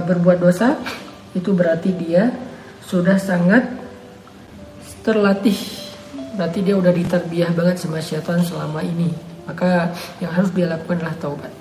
berbuat 0.03 0.43
dosa, 0.43 0.75
itu 1.39 1.55
berarti 1.55 1.95
dia 1.95 2.35
sudah 2.83 3.15
sangat 3.15 3.63
terlatih. 5.07 5.55
Berarti 6.35 6.67
dia 6.67 6.75
udah 6.75 6.91
diterbiah 6.91 7.55
banget 7.55 7.79
sama 7.79 8.03
syaitan 8.03 8.43
selama 8.43 8.83
ini. 8.83 9.15
Maka 9.47 9.95
yang 10.19 10.35
harus 10.35 10.51
dia 10.51 10.67
lakukan 10.67 10.99
adalah 10.99 11.17
taubat. 11.23 11.53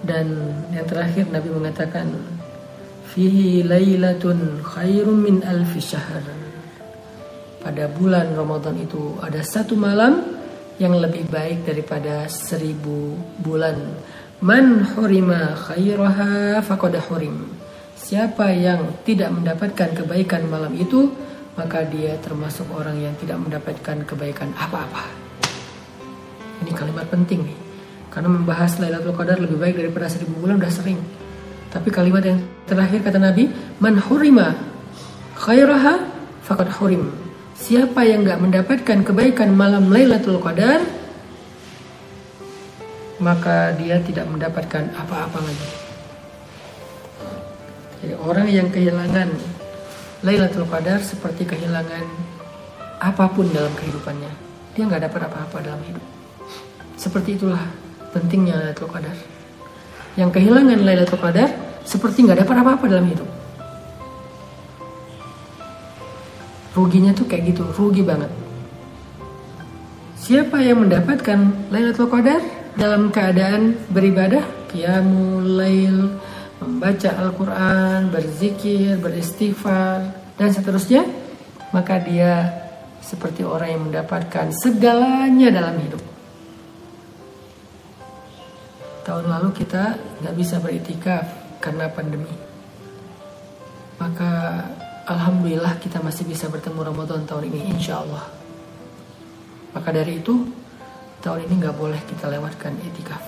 Dan 0.00 0.56
yang 0.72 0.88
terakhir 0.88 1.28
Nabi 1.28 1.52
mengatakan 1.52 2.08
fihi 3.12 3.60
lailatun 3.60 4.64
khairum 4.64 5.20
min 5.20 5.44
alfi 5.44 5.84
syahr 5.84 6.37
pada 7.62 7.90
bulan 7.90 8.32
Ramadan 8.34 8.78
itu 8.78 9.18
ada 9.22 9.42
satu 9.42 9.74
malam 9.74 10.22
yang 10.78 10.94
lebih 10.94 11.26
baik 11.26 11.66
daripada 11.66 12.30
seribu 12.30 13.18
bulan 13.42 13.98
man 14.38 14.86
hurima 14.94 15.58
khairaha 15.58 16.62
faqad 16.62 17.02
hurim 17.10 17.50
siapa 17.98 18.54
yang 18.54 19.02
tidak 19.02 19.34
mendapatkan 19.34 19.90
kebaikan 19.92 20.46
malam 20.46 20.70
itu 20.78 21.10
maka 21.58 21.82
dia 21.90 22.14
termasuk 22.22 22.70
orang 22.70 22.94
yang 23.02 23.14
tidak 23.18 23.34
mendapatkan 23.42 24.06
kebaikan 24.06 24.54
apa-apa. 24.54 25.10
Ini 26.62 26.70
kalimat 26.70 27.10
penting 27.10 27.50
nih, 27.50 27.58
karena 28.14 28.30
membahas 28.30 28.78
Lailatul 28.78 29.18
Qadar 29.18 29.42
lebih 29.42 29.58
baik 29.58 29.74
daripada 29.74 30.06
seribu 30.06 30.38
bulan 30.38 30.62
udah 30.62 30.70
sering. 30.70 31.02
Tapi 31.74 31.90
kalimat 31.90 32.22
yang 32.22 32.38
terakhir 32.62 33.02
kata 33.02 33.18
Nabi, 33.18 33.50
man 33.82 33.98
hurima 33.98 34.54
khairaha 35.34 36.06
faqad 36.46 36.70
hurim. 36.78 37.10
Siapa 37.58 38.06
yang 38.06 38.22
nggak 38.22 38.38
mendapatkan 38.38 38.98
kebaikan 39.02 39.50
malam 39.50 39.90
Lailatul 39.90 40.38
Qadar, 40.38 40.78
maka 43.18 43.74
dia 43.74 43.98
tidak 43.98 44.30
mendapatkan 44.30 44.94
apa-apa 44.94 45.42
lagi. 45.42 45.68
Jadi 47.98 48.14
orang 48.14 48.46
yang 48.46 48.70
kehilangan 48.70 49.34
Lailatul 50.22 50.70
Qadar 50.70 51.02
seperti 51.02 51.50
kehilangan 51.50 52.06
apa 53.02 53.26
pun 53.30 53.50
dalam 53.50 53.74
kehidupannya. 53.74 54.30
Dia 54.78 54.86
nggak 54.86 55.10
dapat 55.10 55.20
apa-apa 55.26 55.58
dalam 55.58 55.82
hidup. 55.82 56.04
Seperti 56.94 57.42
itulah 57.42 57.62
pentingnya 58.14 58.54
Lailatul 58.54 58.86
Qadar. 58.86 59.18
Yang 60.14 60.30
kehilangan 60.38 60.78
Lailatul 60.82 61.18
Qadar 61.18 61.50
seperti 61.82 62.22
nggak 62.22 62.46
dapat 62.46 62.56
apa-apa 62.62 62.84
dalam 62.86 63.06
hidup. 63.10 63.37
Ruginya 66.78 67.10
tuh 67.10 67.26
kayak 67.26 67.50
gitu, 67.50 67.66
rugi 67.74 68.06
banget. 68.06 68.30
Siapa 70.14 70.62
yang 70.62 70.86
mendapatkan 70.86 71.66
Lailatul 71.74 72.06
Qadar 72.06 72.38
dalam 72.78 73.10
keadaan 73.10 73.74
beribadah, 73.90 74.46
qiyamul 74.70 75.58
lail, 75.58 76.14
membaca 76.62 77.10
Al-Quran, 77.18 78.14
berzikir, 78.14 78.94
beristighfar, 79.02 80.06
dan 80.38 80.54
seterusnya, 80.54 81.02
maka 81.74 81.98
dia 81.98 82.46
seperti 83.02 83.42
orang 83.42 83.74
yang 83.74 83.82
mendapatkan 83.90 84.54
segalanya 84.54 85.50
dalam 85.50 85.82
hidup. 85.82 86.02
Tahun 89.02 89.26
lalu 89.26 89.50
kita 89.50 89.98
nggak 90.22 90.36
bisa 90.38 90.62
beritikaf 90.62 91.26
karena 91.58 91.90
pandemi. 91.90 92.30
Maka 93.98 94.62
Alhamdulillah 95.08 95.80
kita 95.80 96.04
masih 96.04 96.28
bisa 96.28 96.52
bertemu 96.52 96.84
Ramadan 96.84 97.24
tahun 97.24 97.48
ini 97.48 97.72
insya 97.72 98.04
Allah. 98.04 98.28
Maka 99.72 99.88
dari 99.88 100.20
itu 100.20 100.44
tahun 101.24 101.48
ini 101.48 101.64
nggak 101.64 101.76
boleh 101.80 101.96
kita 102.04 102.28
lewatkan 102.28 102.76
itikaf. 102.76 103.24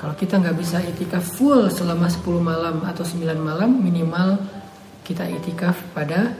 Kalau 0.00 0.16
kita 0.16 0.40
nggak 0.40 0.56
bisa 0.56 0.80
itikaf 0.80 1.20
full 1.36 1.68
selama 1.68 2.08
10 2.08 2.40
malam 2.40 2.80
atau 2.88 3.04
9 3.04 3.36
malam, 3.36 3.84
minimal 3.84 4.40
kita 5.04 5.28
itikaf 5.28 5.76
pada 5.92 6.32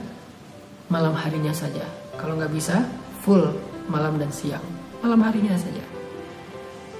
malam 0.89 1.13
harinya 1.13 1.53
saja. 1.53 1.85
Kalau 2.17 2.33
nggak 2.33 2.49
bisa, 2.49 2.81
full 3.21 3.45
malam 3.93 4.17
dan 4.17 4.33
siang. 4.33 4.65
Malam 5.05 5.21
harinya 5.21 5.53
saja. 5.53 5.85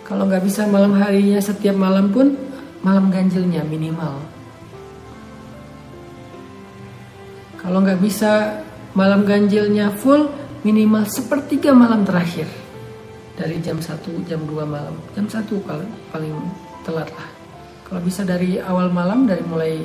Kalau 0.05 0.29
nggak 0.29 0.45
bisa 0.45 0.69
malam 0.69 0.93
harinya 0.93 1.41
setiap 1.41 1.73
malam 1.73 2.13
pun, 2.13 2.37
malam 2.85 3.09
ganjilnya 3.09 3.65
minimal. 3.65 4.30
Kalau 7.61 7.77
nggak 7.85 8.01
bisa 8.01 8.61
malam 8.97 9.21
ganjilnya 9.21 9.93
full, 9.93 10.33
minimal 10.65 11.05
sepertiga 11.05 11.71
malam 11.77 12.01
terakhir. 12.01 12.49
Dari 13.37 13.61
jam 13.61 13.77
1 13.77 14.25
jam 14.25 14.41
2 14.43 14.65
malam. 14.65 14.97
Jam 15.13 15.29
1 15.29 15.45
kalau 15.65 15.85
paling 16.09 16.35
telat 16.81 17.09
lah. 17.13 17.29
Kalau 17.85 18.01
bisa 18.01 18.25
dari 18.25 18.57
awal 18.57 18.89
malam 18.89 19.29
dari 19.29 19.45
mulai 19.45 19.83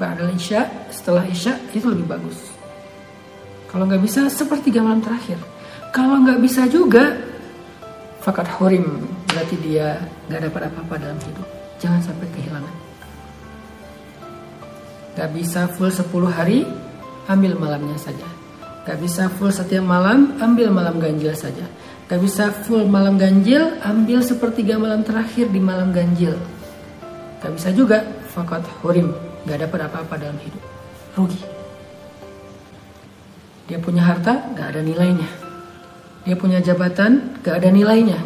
Ba'dal 0.00 0.32
Isya 0.32 0.88
setelah 0.88 1.26
Isya 1.28 1.74
itu 1.76 1.84
lebih 1.90 2.08
bagus. 2.08 2.38
Kalau 3.68 3.84
nggak 3.86 4.02
bisa 4.02 4.26
sepertiga 4.30 4.80
malam 4.80 5.02
terakhir. 5.04 5.36
Kalau 5.90 6.22
nggak 6.22 6.40
bisa 6.40 6.70
juga 6.70 7.18
fakat 8.22 8.46
horim 8.58 9.02
berarti 9.30 9.56
dia 9.62 9.98
nggak 10.30 10.50
dapat 10.50 10.62
apa-apa 10.70 10.94
dalam 10.98 11.18
hidup. 11.20 11.48
Jangan 11.82 12.00
sampai 12.00 12.26
kehilangan. 12.32 12.76
Nggak 15.18 15.30
bisa 15.34 15.60
full 15.74 15.90
10 15.90 16.30
hari 16.30 16.64
ambil 17.28 17.58
malamnya 17.58 17.98
saja 18.00 18.24
nggak 18.88 18.98
bisa 19.02 19.28
full 19.36 19.52
setiap 19.52 19.84
malam 19.84 20.38
ambil 20.40 20.72
malam 20.72 20.96
ganjil 20.96 21.34
saja 21.36 21.68
Gak 22.10 22.26
bisa 22.26 22.50
full 22.66 22.90
malam 22.90 23.14
ganjil, 23.14 23.78
ambil 23.86 24.18
sepertiga 24.18 24.74
malam 24.74 25.06
terakhir 25.06 25.46
di 25.46 25.62
malam 25.62 25.94
ganjil. 25.94 26.34
Gak 27.38 27.54
bisa 27.54 27.70
juga 27.70 28.02
fakat 28.34 28.66
hurim, 28.82 29.14
gak 29.46 29.62
dapat 29.62 29.86
apa-apa 29.86 30.18
dalam 30.18 30.34
hidup. 30.42 30.58
Rugi. 31.14 31.38
Dia 33.70 33.78
punya 33.78 34.02
harta, 34.10 34.42
gak 34.58 34.74
ada 34.74 34.82
nilainya. 34.82 35.30
Dia 36.26 36.34
punya 36.34 36.58
jabatan, 36.58 37.38
gak 37.46 37.62
ada 37.62 37.70
nilainya. 37.70 38.18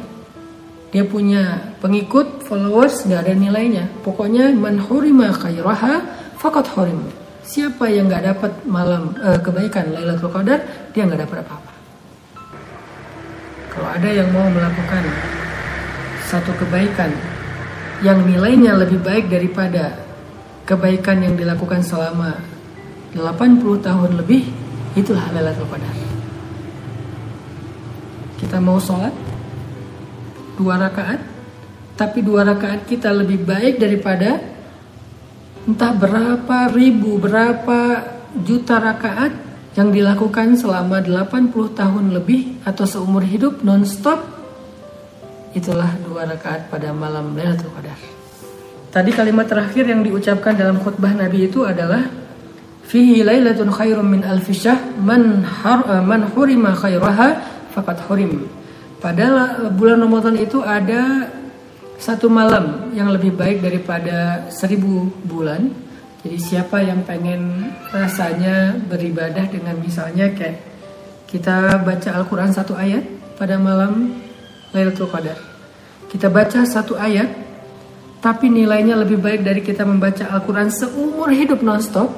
Dia 0.88 1.04
punya 1.04 1.76
pengikut, 1.84 2.48
followers, 2.48 3.04
gak 3.04 3.28
ada 3.28 3.36
nilainya. 3.36 3.92
Pokoknya 4.00 4.48
man 4.56 4.80
hurima 4.80 5.28
khairaha 5.28 6.00
fakat 6.40 6.72
hurim. 6.72 7.04
Siapa 7.44 7.92
yang 7.92 8.08
gak 8.08 8.24
dapat 8.24 8.52
malam 8.64 9.12
uh, 9.20 9.36
kebaikan 9.36 9.92
Lailatul 9.92 10.32
Qadar, 10.32 10.64
dia 10.96 11.04
gak 11.04 11.28
dapat 11.28 11.44
apa-apa. 11.44 11.72
Kalau 13.68 13.88
ada 13.92 14.08
yang 14.08 14.32
mau 14.32 14.48
melakukan 14.48 15.04
satu 16.24 16.56
kebaikan 16.56 17.12
yang 18.00 18.24
nilainya 18.24 18.80
lebih 18.80 18.96
baik 19.04 19.28
daripada 19.28 19.92
kebaikan 20.64 21.20
yang 21.20 21.36
dilakukan 21.36 21.84
selama 21.84 22.40
80 23.12 23.60
tahun 23.84 24.10
lebih, 24.24 24.48
itulah 24.96 25.28
Lailatul 25.36 25.68
Qadar. 25.68 25.94
Kita 28.40 28.56
mau 28.56 28.80
sholat 28.80 29.12
dua 30.56 30.80
rakaat, 30.80 31.20
tapi 31.92 32.24
dua 32.24 32.48
rakaat 32.48 32.88
kita 32.88 33.12
lebih 33.12 33.44
baik 33.44 33.76
daripada 33.76 34.53
entah 35.64 35.92
berapa 35.96 36.68
ribu, 36.72 37.16
berapa 37.16 38.04
juta 38.44 38.76
rakaat 38.76 39.32
yang 39.74 39.90
dilakukan 39.90 40.54
selama 40.54 41.02
80 41.02 41.50
tahun 41.74 42.04
lebih 42.14 42.62
atau 42.62 42.84
seumur 42.86 43.26
hidup 43.26 43.64
non-stop 43.66 44.22
itulah 45.54 45.94
dua 46.02 46.26
rakaat 46.26 46.66
pada 46.68 46.90
malam 46.90 47.34
Lailatul 47.34 47.70
Qadar. 47.74 47.98
Tadi 48.90 49.10
kalimat 49.10 49.46
terakhir 49.50 49.86
yang 49.86 50.06
diucapkan 50.06 50.54
dalam 50.54 50.78
khutbah 50.78 51.10
Nabi 51.14 51.50
itu 51.50 51.66
adalah 51.66 52.06
fihi 52.86 53.26
lailatun 53.26 53.70
khairum 53.70 54.06
min 54.06 54.22
alfi 54.22 54.54
man 55.02 55.42
har 55.42 55.82
man 56.02 56.30
hurima 56.30 56.74
khairaha 56.78 57.42
faqad 57.74 57.98
hurim. 58.06 58.46
Pada 59.02 59.58
bulan 59.74 59.98
Ramadan 59.98 60.38
itu 60.38 60.62
ada 60.62 61.26
satu 62.04 62.28
malam 62.28 62.92
yang 62.92 63.08
lebih 63.08 63.32
baik 63.32 63.64
daripada 63.64 64.44
seribu 64.52 65.08
bulan 65.24 65.72
jadi 66.20 66.36
siapa 66.36 66.84
yang 66.84 67.00
pengen 67.08 67.72
rasanya 67.88 68.76
beribadah 68.76 69.48
dengan 69.48 69.80
misalnya 69.80 70.28
kayak 70.36 70.60
kita 71.28 71.80
baca 71.80 72.10
Al-Quran 72.16 72.52
satu 72.52 72.76
ayat 72.76 73.04
pada 73.36 73.56
malam 73.56 74.20
Lailatul 74.72 75.08
Qadar. 75.08 75.36
Kita 76.08 76.32
baca 76.32 76.64
satu 76.64 76.96
ayat, 76.96 77.28
tapi 78.24 78.48
nilainya 78.48 78.96
lebih 78.96 79.20
baik 79.20 79.44
dari 79.44 79.60
kita 79.60 79.84
membaca 79.84 80.28
Al-Quran 80.32 80.72
seumur 80.72 81.28
hidup 81.28 81.60
nonstop, 81.60 82.08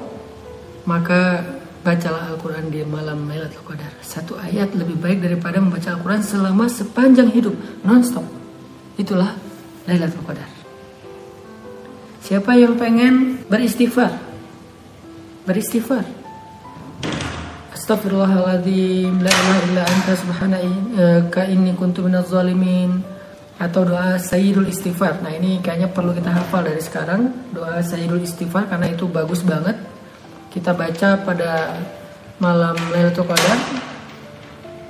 maka 0.86 1.42
bacalah 1.82 2.30
Al-Quran 2.30 2.70
di 2.70 2.86
malam 2.86 3.26
Lailatul 3.26 3.66
Qadar. 3.66 3.90
Satu 4.06 4.38
ayat 4.38 4.70
lebih 4.74 5.02
baik 5.02 5.18
daripada 5.18 5.58
membaca 5.58 5.94
Al-Quran 5.94 6.22
selama 6.22 6.70
sepanjang 6.70 7.34
hidup 7.34 7.58
nonstop. 7.82 8.22
Itulah 8.94 9.34
Lailatul 9.86 10.22
Qadar. 10.26 10.50
Siapa 12.26 12.58
yang 12.58 12.74
pengen 12.74 13.46
beristighfar? 13.46 14.10
Beristighfar. 15.46 16.02
Astagfirullahaladzim 17.86 19.22
La 19.22 19.30
ilaha 19.30 19.60
illa 19.70 19.82
anta 19.86 20.18
subhanaka 20.18 21.46
inni 21.46 21.70
kuntu 21.78 22.02
minaz 22.02 22.26
zalimin 22.26 22.98
Atau 23.62 23.86
doa 23.86 24.18
Sayyidul 24.18 24.66
Istighfar 24.66 25.22
Nah 25.22 25.30
ini 25.30 25.62
kayaknya 25.62 25.94
perlu 25.94 26.10
kita 26.10 26.34
hafal 26.34 26.66
dari 26.66 26.82
sekarang 26.82 27.30
Doa 27.54 27.78
Sayyidul 27.86 28.26
Istighfar 28.26 28.66
karena 28.66 28.90
itu 28.90 29.06
bagus 29.06 29.46
banget 29.46 29.78
Kita 30.50 30.74
baca 30.74 31.14
pada 31.22 31.78
malam 32.42 32.74
Lailatul 32.90 33.30
Qadar 33.30 33.58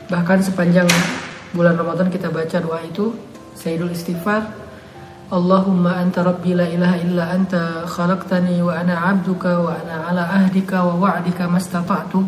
Bahkan 0.09 0.39
sepanjang 0.41 0.89
bulan 1.53 1.77
Ramadan 1.77 2.09
kita 2.09 2.33
baca 2.33 2.57
doa 2.65 2.81
itu 2.81 3.13
Sayyidul 3.61 3.93
Istighfar 3.93 4.66
Allahumma 5.27 5.99
anta 5.99 6.23
rabbi 6.23 6.55
la 6.55 6.71
ilaha 6.71 6.97
illa 7.03 7.25
anta 7.35 7.83
khalaqtani 7.83 8.63
wa 8.63 8.79
ana 8.79 9.11
abduka 9.11 9.59
wa 9.59 9.75
ana 9.75 10.07
ala 10.07 10.23
ahdika 10.23 10.87
wa 10.87 11.03
wa'dika 11.03 11.51
mastata'tu 11.51 12.23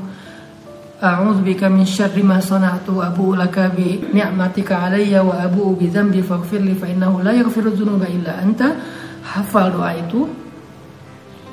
A'udzu 0.98 1.46
bika 1.46 1.70
min 1.70 1.86
syarri 1.86 2.26
ma 2.26 2.42
sana'tu 2.42 2.98
abu'u 2.98 3.38
laka 3.38 3.70
bi 3.70 4.02
ni'matika 4.02 4.90
alayya 4.90 5.22
wa 5.22 5.46
abu'u 5.46 5.78
bi 5.78 5.86
dzambi 5.86 6.26
faghfir 6.26 6.58
li 6.58 6.74
fa 6.74 6.90
innahu 6.90 7.22
la 7.22 7.38
yaghfiru 7.38 7.70
dzunuba 7.70 8.10
illa 8.10 8.42
anta. 8.42 8.74
Hafal 9.22 9.78
doa 9.78 9.94
itu. 9.94 10.26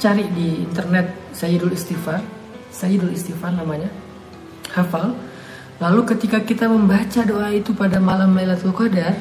Cari 0.02 0.26
di 0.34 0.66
internet 0.66 1.30
Sayyidul 1.30 1.78
Istighfar. 1.78 2.26
Sayyidul 2.74 3.14
Istighfar 3.14 3.54
namanya. 3.54 3.94
Hafal. 4.74 5.14
Lalu 5.78 6.02
ketika 6.10 6.42
kita 6.42 6.66
membaca 6.66 7.22
doa 7.22 7.54
itu 7.54 7.78
pada 7.78 8.02
malam 8.02 8.34
Lailatul 8.34 8.74
Qadar, 8.74 9.14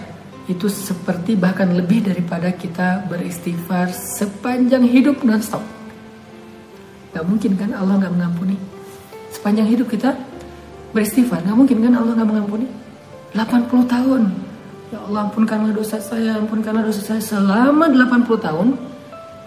itu 0.45 0.69
seperti 0.69 1.41
bahkan 1.41 1.73
lebih 1.73 2.05
daripada 2.05 2.53
kita 2.53 3.09
beristighfar 3.09 3.89
sepanjang 3.97 4.85
hidup 4.85 5.25
nonstop. 5.25 5.65
Gak 7.17 7.25
mungkin 7.25 7.57
kan 7.57 7.73
Allah 7.73 8.05
gak 8.05 8.13
mengampuni. 8.13 8.57
Sepanjang 9.33 9.65
hidup 9.73 9.89
kita 9.89 10.13
beristighfar, 10.93 11.41
gak 11.41 11.57
mungkin 11.57 11.81
kan 11.81 11.93
Allah 11.97 12.13
gak 12.13 12.29
mengampuni. 12.29 12.67
80 13.33 13.89
tahun. 13.89 14.23
Ya 14.93 14.99
Allah 15.01 15.21
ampunkanlah 15.27 15.73
dosa 15.73 15.97
saya, 15.99 16.37
ampunkanlah 16.39 16.85
dosa 16.85 17.01
saya 17.01 17.23
selama 17.25 17.89
80 17.89 18.37
tahun. 18.45 18.69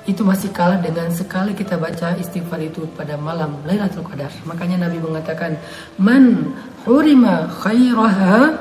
Itu 0.08 0.24
masih 0.24 0.50
kalah 0.56 0.80
dengan 0.80 1.12
sekali 1.12 1.52
kita 1.52 1.76
baca 1.76 2.16
istighfar 2.16 2.64
itu 2.64 2.88
pada 2.96 3.20
malam 3.20 3.60
Lailatul 3.68 4.08
Qadar. 4.08 4.32
Makanya 4.48 4.88
Nabi 4.88 5.04
mengatakan, 5.04 5.60
"Man 6.00 6.56
hurima 6.88 7.52
khairaha 7.52 8.56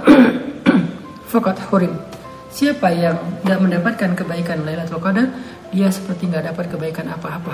fakat 1.30 1.56
hurim." 1.70 2.15
Siapa 2.56 2.88
yang 2.88 3.44
nggak 3.44 3.60
mendapatkan 3.60 4.16
kebaikan 4.16 4.64
Lailatul 4.64 4.96
Qadar, 4.96 5.28
dia 5.68 5.92
seperti 5.92 6.24
nggak 6.32 6.56
dapat 6.56 6.72
kebaikan 6.72 7.04
apa-apa 7.12 7.52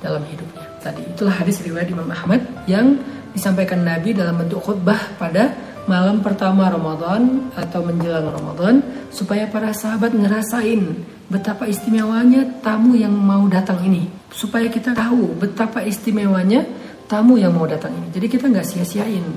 dalam 0.00 0.24
hidupnya. 0.24 0.64
Tadi 0.80 1.12
itulah 1.12 1.36
hadis 1.36 1.60
riwayat 1.60 1.92
Imam 1.92 2.08
Ahmad 2.08 2.40
yang 2.64 2.96
disampaikan 3.36 3.84
Nabi 3.84 4.16
dalam 4.16 4.40
bentuk 4.40 4.64
khutbah 4.64 5.12
pada 5.20 5.52
malam 5.84 6.24
pertama 6.24 6.72
Ramadan 6.72 7.52
atau 7.52 7.84
menjelang 7.84 8.32
Ramadan 8.32 8.80
supaya 9.12 9.44
para 9.44 9.76
sahabat 9.76 10.16
ngerasain 10.16 11.04
betapa 11.28 11.68
istimewanya 11.68 12.48
tamu 12.64 12.96
yang 12.96 13.12
mau 13.12 13.44
datang 13.44 13.84
ini. 13.84 14.08
Supaya 14.32 14.72
kita 14.72 14.96
tahu 14.96 15.36
betapa 15.36 15.84
istimewanya 15.84 16.64
tamu 17.12 17.36
yang 17.36 17.52
mau 17.52 17.68
datang 17.68 17.92
ini. 17.92 18.08
Jadi 18.08 18.24
kita 18.32 18.48
nggak 18.48 18.64
sia-siain. 18.64 19.28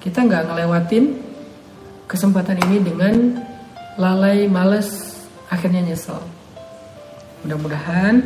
Kita 0.00 0.24
nggak 0.24 0.48
ngelewatin 0.48 1.27
kesempatan 2.08 2.56
ini 2.66 2.80
dengan 2.80 3.14
lalai, 4.00 4.48
males, 4.48 5.20
akhirnya 5.52 5.84
nyesel. 5.84 6.18
Mudah-mudahan 7.44 8.24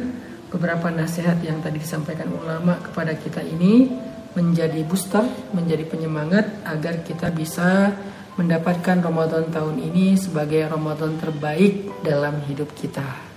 beberapa 0.49 0.89
nasihat 0.95 1.43
yang 1.43 1.59
tadi 1.61 1.83
disampaikan 1.83 2.31
ulama 2.31 2.79
kepada 2.79 3.13
kita 3.19 3.43
ini 3.43 3.91
menjadi 4.33 4.81
booster, 4.87 5.27
menjadi 5.53 5.85
penyemangat 5.85 6.49
agar 6.65 7.05
kita 7.05 7.29
bisa 7.35 7.93
mendapatkan 8.41 9.05
Ramadan 9.05 9.53
tahun 9.53 9.77
ini 9.93 10.17
sebagai 10.17 10.65
Ramadan 10.65 11.21
terbaik 11.21 11.91
dalam 12.01 12.41
hidup 12.49 12.73
kita. 12.73 13.32